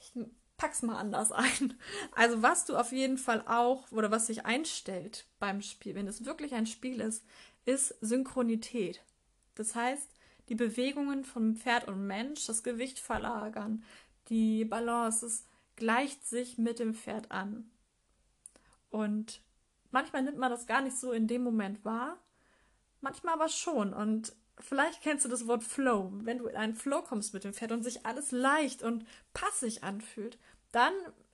ich 0.00 0.12
pack's 0.56 0.82
mal 0.82 0.96
anders 0.96 1.32
ein. 1.32 1.74
Also, 2.14 2.42
was 2.42 2.64
du 2.64 2.76
auf 2.76 2.92
jeden 2.92 3.18
Fall 3.18 3.44
auch, 3.46 3.90
oder 3.92 4.10
was 4.10 4.28
sich 4.28 4.46
einstellt 4.46 5.26
beim 5.38 5.60
Spiel, 5.60 5.94
wenn 5.94 6.06
es 6.06 6.24
wirklich 6.24 6.54
ein 6.54 6.66
Spiel 6.66 7.00
ist, 7.00 7.24
ist 7.64 7.94
Synchronität. 8.00 9.02
Das 9.54 9.74
heißt, 9.74 10.08
die 10.48 10.54
Bewegungen 10.54 11.24
von 11.24 11.56
Pferd 11.56 11.88
und 11.88 12.06
Mensch, 12.06 12.46
das 12.46 12.62
Gewicht 12.62 12.98
verlagern, 12.98 13.84
die 14.28 14.64
Balance, 14.64 15.26
es 15.26 15.46
gleicht 15.76 16.26
sich 16.26 16.58
mit 16.58 16.78
dem 16.78 16.94
Pferd 16.94 17.30
an. 17.30 17.70
Und 18.90 19.40
manchmal 19.90 20.22
nimmt 20.22 20.38
man 20.38 20.50
das 20.50 20.66
gar 20.66 20.80
nicht 20.82 20.96
so 20.96 21.12
in 21.12 21.26
dem 21.26 21.42
Moment 21.42 21.84
wahr, 21.84 22.18
manchmal 23.00 23.34
aber 23.34 23.48
schon. 23.48 23.92
Und 23.92 24.34
vielleicht 24.58 25.02
kennst 25.02 25.24
du 25.24 25.28
das 25.28 25.46
Wort 25.46 25.64
Flow. 25.64 26.10
Wenn 26.22 26.38
du 26.38 26.46
in 26.46 26.56
einen 26.56 26.74
Flow 26.74 27.02
kommst 27.02 27.34
mit 27.34 27.44
dem 27.44 27.54
Pferd 27.54 27.72
und 27.72 27.82
sich 27.82 28.06
alles 28.06 28.32
leicht 28.32 28.82
und 28.82 29.04
passig 29.34 29.82
anfühlt, 29.84 30.38
dann 30.72 30.92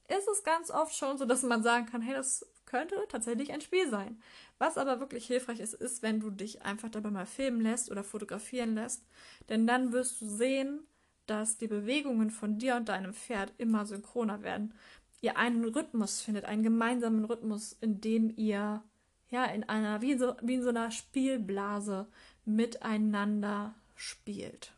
ist 0.09 0.29
es 0.29 0.43
ganz 0.43 0.71
oft 0.71 0.95
schon 0.95 1.19
so, 1.19 1.25
dass 1.25 1.43
man 1.43 1.63
sagen 1.63 1.87
kann, 1.87 2.03
hey, 2.03 2.15
das 2.15 2.47
könnte 2.67 2.97
tatsächlich 3.09 3.53
ein 3.53 3.61
Spiel 3.61 3.89
sein. 3.89 4.21
Was 4.59 4.77
aber 4.77 5.01
wirklich 5.01 5.27
hilfreich 5.27 5.61
ist, 5.61 5.75
ist, 5.75 6.03
wenn 6.03 6.21
du 6.21 6.31
dich 6.31 6.63
einfach 6.63 6.91
dabei 6.91 7.11
mal 7.11 7.27
filmen 7.27 7.61
lässt 7.61 7.91
oder 7.91 8.05
fotografieren 8.05 8.75
lässt, 8.75 9.05
denn 9.49 9.67
dann 9.67 9.93
wirst 9.93 10.21
du 10.21 10.27
sehen, 10.27 10.81
dass 11.27 11.59
die 11.59 11.67
Bewegungen 11.67 12.31
von 12.31 12.59
dir 12.59 12.77
und 12.77 12.89
deinem 12.89 13.15
Pferd 13.15 13.53
immer 13.59 13.87
synchroner 13.87 14.43
werden. 14.43 14.75
Ihr 15.21 15.37
einen 15.37 15.65
Rhythmus 15.65 16.21
findet, 16.21 16.45
einen 16.45 16.63
gemeinsamen 16.63 17.25
Rhythmus, 17.25 17.77
in 17.81 18.01
dem 18.01 18.33
ihr 18.37 18.83
ja 19.31 19.45
in 19.45 19.65
einer 19.65 20.01
wie, 20.01 20.17
so, 20.17 20.35
wie 20.43 20.55
in 20.55 20.63
so 20.63 20.71
einer 20.71 20.91
Spielblase 20.91 22.07
miteinander 22.49 23.75
spielt. 23.95 24.73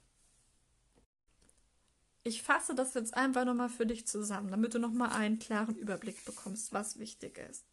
Ich 2.23 2.43
fasse 2.43 2.75
das 2.75 2.95
jetzt 2.95 3.15
einfach 3.15 3.45
nochmal 3.45 3.71
für 3.71 3.87
dich 3.87 4.07
zusammen, 4.07 4.51
damit 4.51 4.75
du 4.75 4.79
nochmal 4.79 5.11
einen 5.13 5.39
klaren 5.39 5.77
Überblick 5.77 6.25
bekommst, 6.25 6.73
was 6.73 6.99
wichtig 6.99 7.39
ist. 7.39 7.65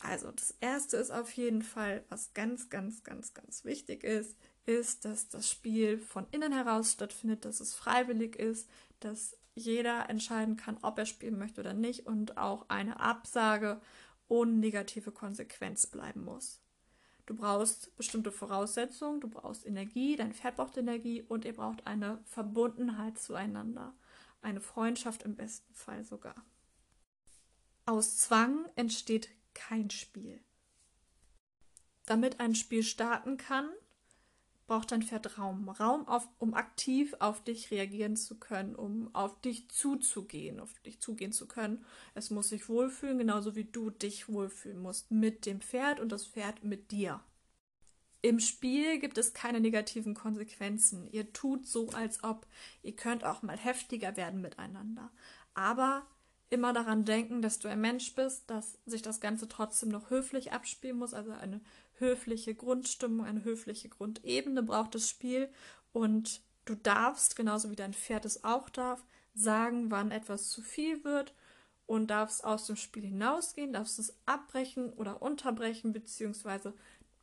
Also, 0.00 0.32
das 0.32 0.54
erste 0.60 0.96
ist 0.96 1.12
auf 1.12 1.30
jeden 1.32 1.62
Fall, 1.62 2.04
was 2.08 2.34
ganz, 2.34 2.70
ganz, 2.70 3.04
ganz, 3.04 3.34
ganz 3.34 3.64
wichtig 3.64 4.02
ist, 4.02 4.36
ist, 4.66 5.04
dass 5.04 5.28
das 5.28 5.48
Spiel 5.48 5.98
von 5.98 6.26
innen 6.32 6.52
heraus 6.52 6.92
stattfindet, 6.92 7.44
dass 7.44 7.60
es 7.60 7.74
freiwillig 7.74 8.34
ist, 8.36 8.68
dass 8.98 9.36
jeder 9.54 10.08
entscheiden 10.08 10.56
kann, 10.56 10.78
ob 10.82 10.98
er 10.98 11.06
spielen 11.06 11.38
möchte 11.38 11.60
oder 11.60 11.74
nicht 11.74 12.06
und 12.06 12.38
auch 12.38 12.68
eine 12.68 12.98
Absage 12.98 13.80
ohne 14.26 14.52
negative 14.52 15.12
Konsequenz 15.12 15.86
bleiben 15.86 16.24
muss. 16.24 16.61
Du 17.32 17.38
brauchst 17.38 17.96
bestimmte 17.96 18.30
Voraussetzungen, 18.30 19.18
du 19.22 19.26
brauchst 19.26 19.64
Energie, 19.64 20.16
dein 20.16 20.34
Pferd 20.34 20.56
braucht 20.56 20.76
Energie 20.76 21.22
und 21.22 21.46
ihr 21.46 21.54
braucht 21.54 21.86
eine 21.86 22.18
Verbundenheit 22.26 23.18
zueinander. 23.18 23.94
Eine 24.42 24.60
Freundschaft 24.60 25.22
im 25.22 25.34
besten 25.34 25.72
Fall 25.72 26.04
sogar. 26.04 26.34
Aus 27.86 28.18
Zwang 28.18 28.68
entsteht 28.76 29.30
kein 29.54 29.88
Spiel. 29.88 30.44
Damit 32.04 32.38
ein 32.38 32.54
Spiel 32.54 32.82
starten 32.82 33.38
kann, 33.38 33.70
braucht 34.66 34.92
dein 34.92 35.02
Pferd 35.02 35.38
Raum. 35.38 35.68
Raum, 35.68 36.06
auf, 36.08 36.28
um 36.38 36.54
aktiv 36.54 37.14
auf 37.18 37.42
dich 37.42 37.70
reagieren 37.70 38.16
zu 38.16 38.38
können, 38.38 38.74
um 38.74 39.14
auf 39.14 39.40
dich 39.40 39.68
zuzugehen, 39.70 40.60
auf 40.60 40.72
dich 40.80 41.00
zugehen 41.00 41.32
zu 41.32 41.46
können. 41.46 41.84
Es 42.14 42.30
muss 42.30 42.48
sich 42.48 42.68
wohlfühlen, 42.68 43.18
genauso 43.18 43.54
wie 43.54 43.64
du 43.64 43.90
dich 43.90 44.28
wohlfühlen 44.28 44.80
musst 44.80 45.10
mit 45.10 45.46
dem 45.46 45.60
Pferd 45.60 46.00
und 46.00 46.12
das 46.12 46.26
Pferd 46.26 46.64
mit 46.64 46.90
dir. 46.90 47.20
Im 48.24 48.38
Spiel 48.38 49.00
gibt 49.00 49.18
es 49.18 49.34
keine 49.34 49.60
negativen 49.60 50.14
Konsequenzen. 50.14 51.08
Ihr 51.10 51.32
tut 51.32 51.66
so, 51.66 51.88
als 51.90 52.22
ob. 52.22 52.46
Ihr 52.82 52.94
könnt 52.94 53.24
auch 53.24 53.42
mal 53.42 53.58
heftiger 53.58 54.16
werden 54.16 54.40
miteinander. 54.40 55.10
Aber 55.54 56.06
immer 56.52 56.72
daran 56.72 57.04
denken, 57.04 57.42
dass 57.42 57.58
du 57.58 57.68
ein 57.68 57.80
Mensch 57.80 58.14
bist, 58.14 58.48
dass 58.48 58.78
sich 58.86 59.02
das 59.02 59.20
Ganze 59.20 59.48
trotzdem 59.48 59.88
noch 59.88 60.10
höflich 60.10 60.52
abspielen 60.52 60.98
muss, 60.98 61.14
also 61.14 61.32
eine 61.32 61.60
höfliche 62.02 62.54
Grundstimmung, 62.54 63.24
eine 63.24 63.44
höfliche 63.44 63.88
Grundebene 63.88 64.62
braucht 64.62 64.94
das 64.94 65.08
Spiel 65.08 65.48
und 65.92 66.42
du 66.64 66.74
darfst, 66.74 67.36
genauso 67.36 67.70
wie 67.70 67.76
dein 67.76 67.94
Pferd 67.94 68.24
es 68.24 68.44
auch 68.44 68.68
darf, 68.68 69.04
sagen, 69.34 69.90
wann 69.90 70.10
etwas 70.10 70.50
zu 70.50 70.60
viel 70.60 71.04
wird 71.04 71.34
und 71.86 72.08
darfst 72.08 72.44
aus 72.44 72.66
dem 72.66 72.76
Spiel 72.76 73.04
hinausgehen, 73.04 73.72
darfst 73.72 73.98
es 73.98 74.14
abbrechen 74.26 74.92
oder 74.92 75.22
unterbrechen, 75.22 75.92
beziehungsweise 75.92 76.74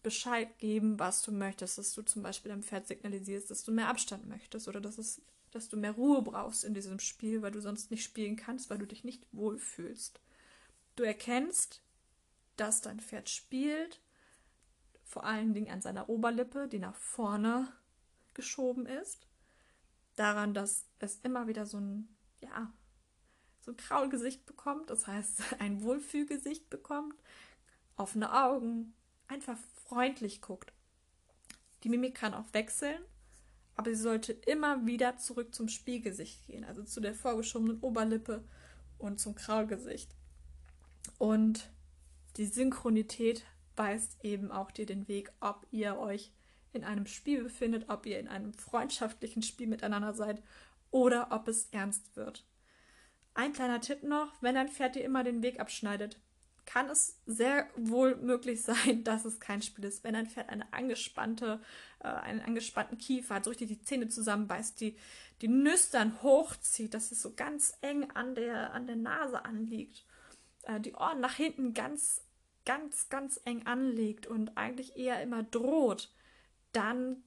Bescheid 0.02 0.58
geben, 0.60 0.98
was 0.98 1.22
du 1.22 1.32
möchtest, 1.32 1.78
dass 1.78 1.94
du 1.94 2.02
zum 2.02 2.24
Beispiel 2.24 2.50
deinem 2.50 2.64
Pferd 2.64 2.88
signalisierst, 2.88 3.52
dass 3.52 3.64
du 3.64 3.72
mehr 3.72 3.90
Abstand 3.90 4.28
möchtest 4.28 4.68
oder 4.68 4.80
dass, 4.80 4.98
es, 4.98 5.22
dass 5.52 5.70
du 5.70 5.78
mehr 5.78 5.92
Ruhe 5.92 6.22
brauchst 6.22 6.64
in 6.64 6.74
diesem 6.74 7.00
Spiel, 7.00 7.42
weil 7.42 7.52
du 7.52 7.62
sonst 7.62 7.92
nicht 7.92 8.04
spielen 8.04 8.38
kannst, 8.38 8.70
weil 8.70 8.78
du 8.78 8.88
dich 8.88 9.04
nicht 9.04 9.26
wohlfühlst. 9.34 10.22
Du 10.96 11.04
erkennst, 11.04 11.82
dass 12.56 12.82
dein 12.82 13.00
Pferd 13.00 13.30
spielt 13.30 14.00
vor 15.10 15.24
allen 15.24 15.56
Dingen 15.56 15.72
an 15.72 15.82
seiner 15.82 16.08
Oberlippe, 16.08 16.68
die 16.68 16.78
nach 16.78 16.96
vorne 16.96 17.68
geschoben 18.36 18.86
ist. 18.86 19.28
Daran, 20.16 20.54
dass 20.54 20.86
es 21.00 21.20
immer 21.22 21.48
wieder 21.48 21.66
so 21.66 21.80
ein, 21.80 22.16
ja, 22.42 22.72
so 23.60 23.72
ein 23.72 23.78
Kraulgesicht 23.78 24.46
bekommt, 24.46 24.92
das 24.92 25.08
heißt 25.08 25.42
ein 25.60 25.82
Wohlfühlgesicht 25.82 26.70
bekommt, 26.70 27.16
offene 27.96 28.32
Augen, 28.32 28.94
einfach 29.28 29.58
freundlich 29.86 30.42
guckt. 30.42 30.74
Die 31.84 31.90
Mimik 31.90 32.14
kann 32.14 32.36
auch 32.36 32.54
wechseln, 32.54 33.02
aber 33.76 33.90
sie 33.90 34.02
sollte 34.02 34.34
immer 34.34 34.86
wieder 34.86 35.18
zurück 35.18 35.56
zum 35.56 35.70
Spielgesicht 35.70 36.46
gehen, 36.46 36.66
also 36.66 36.84
zu 36.84 37.02
der 37.02 37.16
vorgeschobenen 37.16 37.80
Oberlippe 37.80 38.44
und 39.00 39.20
zum 39.20 39.34
Kraulgesicht. 39.34 40.14
Und 41.18 41.72
die 42.38 42.46
Synchronität 42.46 43.44
weist 43.80 44.24
eben 44.24 44.52
auch 44.52 44.70
dir 44.70 44.86
den 44.86 45.08
Weg, 45.08 45.32
ob 45.40 45.66
ihr 45.72 45.98
euch 45.98 46.32
in 46.74 46.84
einem 46.84 47.08
Spiel 47.08 47.42
befindet, 47.42 47.90
ob 47.90 48.06
ihr 48.06 48.20
in 48.20 48.28
einem 48.28 48.54
freundschaftlichen 48.54 49.42
Spiel 49.42 49.66
miteinander 49.66 50.14
seid 50.14 50.44
oder 50.92 51.30
ob 51.32 51.48
es 51.48 51.70
ernst 51.72 52.16
wird. 52.16 52.46
Ein 53.34 53.54
kleiner 53.54 53.82
Tipp 53.82 54.04
noch, 54.04 54.34
wenn 54.42 54.56
dein 54.56 54.68
Pferd 54.68 54.96
dir 54.96 55.04
immer 55.04 55.24
den 55.24 55.42
Weg 55.42 55.60
abschneidet, 55.60 56.20
kann 56.66 56.90
es 56.90 57.20
sehr 57.26 57.68
wohl 57.76 58.16
möglich 58.18 58.62
sein, 58.62 59.04
dass 59.04 59.26
es 59.26 59.40
kein 59.40 59.62
Spiel 59.62 59.86
ist. 59.86 60.04
Wenn 60.04 60.16
ein 60.16 60.28
Pferd 60.28 60.50
eine 60.50 60.72
angespannte, 60.72 61.60
äh, 62.00 62.08
einen 62.08 62.42
angespannten 62.42 62.98
Kiefer 62.98 63.36
hat, 63.36 63.46
so 63.46 63.50
richtig 63.50 63.70
die 63.70 63.82
Zähne 63.82 64.10
zusammenbeißt, 64.10 64.80
die, 64.80 64.96
die 65.42 65.48
Nüstern 65.48 66.22
hochzieht, 66.22 66.94
dass 66.94 67.12
es 67.12 67.22
so 67.22 67.34
ganz 67.34 67.78
eng 67.82 68.12
an 68.12 68.36
der, 68.36 68.74
an 68.74 68.86
der 68.86 68.98
Nase 68.98 69.46
anliegt, 69.46 70.06
äh, 70.64 70.80
die 70.80 70.94
Ohren 70.94 71.22
nach 71.22 71.36
hinten 71.36 71.74
ganz 71.74 72.22
ganz, 72.70 73.10
ganz 73.10 73.42
eng 73.46 73.66
anlegt 73.66 74.28
und 74.28 74.56
eigentlich 74.56 74.96
eher 74.96 75.24
immer 75.24 75.42
droht, 75.42 76.14
dann 76.72 77.24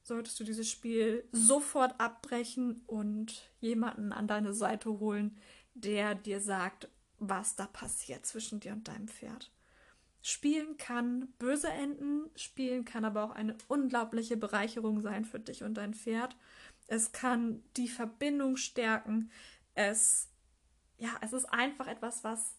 solltest 0.00 0.40
du 0.40 0.44
dieses 0.44 0.70
Spiel 0.70 1.28
sofort 1.32 2.00
abbrechen 2.00 2.80
und 2.86 3.52
jemanden 3.60 4.14
an 4.14 4.26
deine 4.26 4.54
Seite 4.54 4.98
holen, 4.98 5.36
der 5.74 6.14
dir 6.14 6.40
sagt, 6.40 6.88
was 7.18 7.56
da 7.56 7.66
passiert 7.66 8.24
zwischen 8.24 8.58
dir 8.58 8.72
und 8.72 8.88
deinem 8.88 9.06
Pferd. 9.08 9.52
Spielen 10.22 10.78
kann 10.78 11.28
böse 11.38 11.68
enden, 11.68 12.30
spielen 12.34 12.86
kann 12.86 13.04
aber 13.04 13.24
auch 13.24 13.32
eine 13.32 13.58
unglaubliche 13.68 14.38
Bereicherung 14.38 15.02
sein 15.02 15.26
für 15.26 15.40
dich 15.40 15.62
und 15.62 15.74
dein 15.74 15.92
Pferd. 15.92 16.38
Es 16.86 17.12
kann 17.12 17.62
die 17.76 17.88
Verbindung 17.88 18.56
stärken. 18.56 19.30
Es 19.74 20.30
ja, 20.98 21.10
es 21.20 21.32
ist 21.32 21.44
einfach 21.46 21.86
etwas, 21.86 22.24
was 22.24 22.55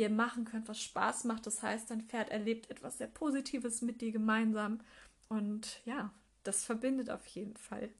ihr 0.00 0.10
machen 0.10 0.44
könnt, 0.44 0.68
was 0.68 0.80
Spaß 0.80 1.24
macht. 1.24 1.46
Das 1.46 1.62
heißt, 1.62 1.90
dein 1.90 2.02
Pferd 2.02 2.30
erlebt 2.30 2.70
etwas 2.70 2.98
sehr 2.98 3.06
Positives 3.06 3.82
mit 3.82 4.00
dir 4.00 4.12
gemeinsam. 4.12 4.80
Und 5.28 5.80
ja, 5.84 6.12
das 6.42 6.64
verbindet 6.64 7.10
auf 7.10 7.26
jeden 7.26 7.56
Fall. 7.56 7.90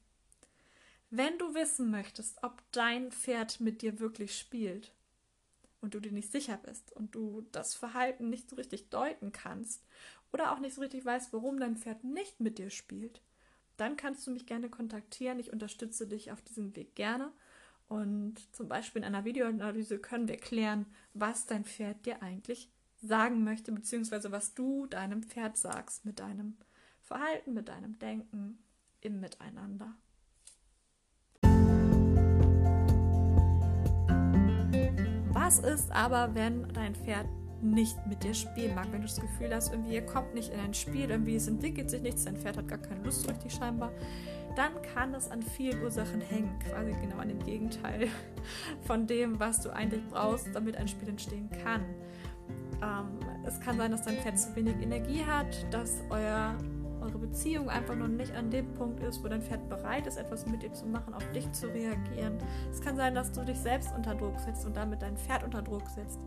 Wenn 1.10 1.38
du 1.38 1.54
wissen 1.54 1.90
möchtest, 1.90 2.42
ob 2.42 2.62
dein 2.72 3.10
Pferd 3.10 3.60
mit 3.60 3.82
dir 3.82 3.98
wirklich 3.98 4.38
spielt 4.38 4.92
und 5.80 5.94
du 5.94 6.00
dir 6.00 6.12
nicht 6.12 6.30
sicher 6.30 6.56
bist 6.56 6.92
und 6.92 7.14
du 7.14 7.46
das 7.52 7.74
Verhalten 7.74 8.30
nicht 8.30 8.48
so 8.48 8.56
richtig 8.56 8.90
deuten 8.90 9.32
kannst 9.32 9.84
oder 10.32 10.52
auch 10.52 10.60
nicht 10.60 10.74
so 10.74 10.80
richtig 10.80 11.04
weißt, 11.04 11.32
warum 11.32 11.58
dein 11.58 11.76
Pferd 11.76 12.04
nicht 12.04 12.40
mit 12.40 12.58
dir 12.58 12.70
spielt, 12.70 13.20
dann 13.76 13.96
kannst 13.96 14.26
du 14.26 14.30
mich 14.30 14.46
gerne 14.46 14.68
kontaktieren. 14.68 15.40
Ich 15.40 15.52
unterstütze 15.52 16.06
dich 16.06 16.30
auf 16.30 16.42
diesem 16.42 16.76
Weg 16.76 16.94
gerne 16.94 17.32
und 17.90 18.36
zum 18.54 18.68
Beispiel 18.68 19.02
in 19.02 19.06
einer 19.06 19.24
Videoanalyse 19.24 19.98
können 19.98 20.28
wir 20.28 20.36
klären, 20.36 20.86
was 21.12 21.46
dein 21.46 21.64
Pferd 21.64 22.06
dir 22.06 22.22
eigentlich 22.22 22.70
sagen 23.02 23.42
möchte, 23.42 23.72
beziehungsweise 23.72 24.30
was 24.30 24.54
du 24.54 24.86
deinem 24.86 25.24
Pferd 25.24 25.56
sagst 25.56 26.04
mit 26.04 26.20
deinem 26.20 26.56
Verhalten, 27.00 27.52
mit 27.52 27.68
deinem 27.68 27.98
Denken 27.98 28.62
im 29.00 29.18
Miteinander. 29.18 29.96
Was 35.32 35.58
ist 35.58 35.90
aber, 35.90 36.32
wenn 36.36 36.68
dein 36.68 36.94
Pferd 36.94 37.26
nicht 37.60 38.06
mit 38.06 38.22
dir 38.22 38.34
spielen 38.34 38.76
mag, 38.76 38.86
wenn 38.92 39.00
du 39.00 39.08
das 39.08 39.20
Gefühl 39.20 39.52
hast, 39.52 39.72
irgendwie 39.72 39.94
ihr 39.94 40.06
kommt 40.06 40.32
nicht 40.34 40.52
in 40.52 40.60
ein 40.60 40.74
Spiel, 40.74 41.10
irgendwie 41.10 41.34
es 41.34 41.48
entwickelt 41.48 41.90
sich 41.90 42.02
nichts, 42.02 42.22
dein 42.22 42.36
Pferd 42.36 42.56
hat 42.56 42.68
gar 42.68 42.78
keine 42.78 43.02
Lust 43.02 43.28
richtig 43.28 43.52
scheinbar, 43.52 43.92
dann 44.56 44.72
kann 44.94 45.14
es 45.14 45.30
an 45.30 45.42
vielen 45.42 45.82
Ursachen 45.82 46.20
hängen, 46.20 46.58
quasi 46.58 46.92
genau 47.00 47.18
an 47.18 47.28
dem 47.28 47.44
Gegenteil 47.44 48.08
von 48.86 49.06
dem, 49.06 49.38
was 49.38 49.60
du 49.60 49.70
eigentlich 49.70 50.06
brauchst, 50.08 50.48
damit 50.54 50.76
ein 50.76 50.88
Spiel 50.88 51.08
entstehen 51.08 51.48
kann. 51.62 51.84
Ähm, 52.82 53.20
es 53.44 53.60
kann 53.60 53.76
sein, 53.76 53.90
dass 53.90 54.02
dein 54.02 54.16
Pferd 54.16 54.38
zu 54.38 54.54
wenig 54.56 54.74
Energie 54.80 55.24
hat, 55.24 55.66
dass 55.72 56.02
euer, 56.10 56.56
eure 57.00 57.18
Beziehung 57.18 57.68
einfach 57.68 57.94
noch 57.94 58.08
nicht 58.08 58.34
an 58.34 58.50
dem 58.50 58.72
Punkt 58.74 59.00
ist, 59.02 59.22
wo 59.22 59.28
dein 59.28 59.42
Pferd 59.42 59.68
bereit 59.68 60.06
ist, 60.06 60.16
etwas 60.16 60.46
mit 60.46 60.62
dir 60.62 60.72
zu 60.72 60.86
machen, 60.86 61.14
auf 61.14 61.30
dich 61.32 61.50
zu 61.52 61.66
reagieren. 61.66 62.38
Es 62.70 62.80
kann 62.80 62.96
sein, 62.96 63.14
dass 63.14 63.32
du 63.32 63.44
dich 63.44 63.58
selbst 63.58 63.90
unter 63.94 64.14
Druck 64.14 64.38
setzt 64.40 64.66
und 64.66 64.76
damit 64.76 65.02
dein 65.02 65.16
Pferd 65.16 65.44
unter 65.44 65.62
Druck 65.62 65.88
setzt. 65.88 66.18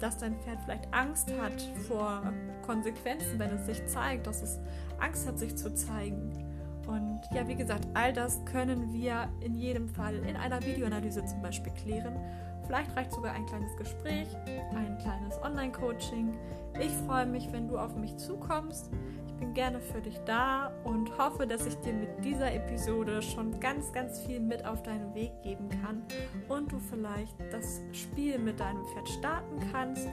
Dass 0.00 0.18
dein 0.18 0.36
Pferd 0.40 0.60
vielleicht 0.64 0.92
Angst 0.92 1.32
hat 1.40 1.60
vor 1.86 2.32
Konsequenzen, 2.62 3.38
wenn 3.38 3.50
es 3.50 3.66
sich 3.66 3.86
zeigt, 3.86 4.26
dass 4.26 4.42
es 4.42 4.58
Angst 4.98 5.26
hat, 5.26 5.38
sich 5.38 5.56
zu 5.56 5.72
zeigen 5.74 6.49
und 6.90 7.20
ja, 7.32 7.46
wie 7.46 7.54
gesagt, 7.54 7.86
all 7.94 8.12
das 8.12 8.44
können 8.46 8.92
wir 8.92 9.28
in 9.40 9.54
jedem 9.54 9.88
Fall 9.88 10.16
in 10.16 10.36
einer 10.36 10.60
Videoanalyse 10.64 11.24
zum 11.24 11.40
Beispiel 11.40 11.72
klären. 11.72 12.18
Vielleicht 12.66 12.96
reicht 12.96 13.12
sogar 13.12 13.32
ein 13.32 13.46
kleines 13.46 13.76
Gespräch, 13.76 14.28
ein 14.74 14.98
kleines 14.98 15.40
Online-Coaching. 15.42 16.36
Ich 16.80 16.92
freue 17.06 17.26
mich, 17.26 17.50
wenn 17.52 17.68
du 17.68 17.78
auf 17.78 17.94
mich 17.94 18.16
zukommst. 18.16 18.90
Ich 19.26 19.34
bin 19.34 19.54
gerne 19.54 19.80
für 19.80 20.00
dich 20.00 20.18
da 20.26 20.72
und 20.84 21.16
hoffe, 21.16 21.46
dass 21.46 21.64
ich 21.64 21.76
dir 21.76 21.94
mit 21.94 22.24
dieser 22.24 22.52
Episode 22.52 23.22
schon 23.22 23.58
ganz, 23.60 23.92
ganz 23.92 24.20
viel 24.20 24.40
mit 24.40 24.64
auf 24.64 24.82
deinen 24.82 25.14
Weg 25.14 25.30
geben 25.42 25.68
kann 25.82 26.02
und 26.48 26.72
du 26.72 26.78
vielleicht 26.78 27.36
das 27.52 27.80
Spiel 27.92 28.38
mit 28.38 28.58
deinem 28.58 28.84
Pferd 28.86 29.08
starten 29.08 29.56
kannst, 29.72 30.08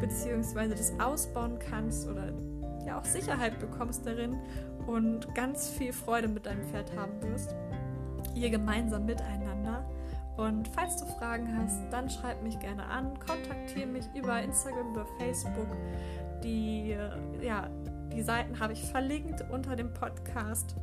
beziehungsweise 0.00 0.74
das 0.74 0.98
ausbauen 0.98 1.58
kannst 1.58 2.08
oder 2.08 2.32
ja 2.84 2.98
auch 2.98 3.04
Sicherheit 3.04 3.58
bekommst 3.58 4.06
darin 4.06 4.36
und 4.86 5.34
ganz 5.34 5.68
viel 5.70 5.92
Freude 5.92 6.28
mit 6.28 6.46
deinem 6.46 6.62
Pferd 6.68 6.96
haben 6.96 7.20
wirst. 7.22 7.54
Ihr 8.34 8.50
gemeinsam 8.50 9.06
miteinander. 9.06 9.84
Und 10.36 10.68
falls 10.68 10.96
du 10.96 11.06
Fragen 11.06 11.56
hast, 11.58 11.78
dann 11.90 12.08
schreib 12.08 12.42
mich 12.42 12.58
gerne 12.58 12.84
an, 12.84 13.18
kontaktiere 13.18 13.86
mich 13.86 14.04
über 14.14 14.40
Instagram, 14.40 14.92
über 14.92 15.06
Facebook. 15.18 15.68
Die, 16.42 16.96
ja, 17.42 17.68
die 18.14 18.22
Seiten 18.22 18.58
habe 18.58 18.72
ich 18.72 18.82
verlinkt 18.84 19.44
unter 19.50 19.76
dem 19.76 19.92
Podcast. 19.92 20.74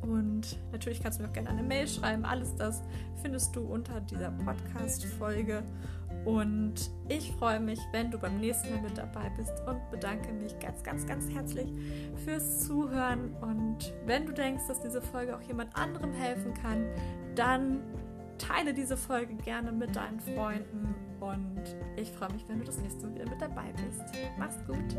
Und 0.00 0.58
natürlich 0.72 1.02
kannst 1.02 1.18
du 1.18 1.22
mir 1.22 1.28
auch 1.28 1.32
gerne 1.32 1.50
eine 1.50 1.62
Mail 1.62 1.86
schreiben. 1.86 2.24
Alles 2.24 2.54
das 2.56 2.82
findest 3.20 3.54
du 3.54 3.60
unter 3.62 4.00
dieser 4.00 4.30
Podcast-Folge. 4.30 5.62
Und 6.24 6.74
ich 7.08 7.32
freue 7.32 7.58
mich, 7.58 7.80
wenn 7.90 8.10
du 8.10 8.18
beim 8.18 8.38
nächsten 8.38 8.70
Mal 8.70 8.82
mit 8.82 8.96
dabei 8.96 9.30
bist 9.36 9.52
und 9.66 9.90
bedanke 9.90 10.32
mich 10.32 10.56
ganz, 10.60 10.82
ganz, 10.82 11.06
ganz 11.06 11.28
herzlich 11.30 11.68
fürs 12.24 12.66
Zuhören. 12.66 13.34
Und 13.40 13.92
wenn 14.06 14.26
du 14.26 14.32
denkst, 14.32 14.64
dass 14.68 14.80
diese 14.80 15.02
Folge 15.02 15.36
auch 15.36 15.42
jemand 15.42 15.76
anderem 15.76 16.12
helfen 16.12 16.54
kann, 16.54 16.86
dann 17.34 17.80
teile 18.38 18.72
diese 18.72 18.96
Folge 18.96 19.34
gerne 19.34 19.72
mit 19.72 19.96
deinen 19.96 20.20
Freunden. 20.20 20.94
Und 21.20 21.62
ich 21.96 22.10
freue 22.12 22.32
mich, 22.32 22.48
wenn 22.48 22.58
du 22.58 22.64
das 22.64 22.78
nächste 22.78 23.06
Mal 23.06 23.14
wieder 23.14 23.30
mit 23.30 23.40
dabei 23.40 23.72
bist. 23.72 24.02
Mach's 24.38 24.58
gut. 24.66 24.96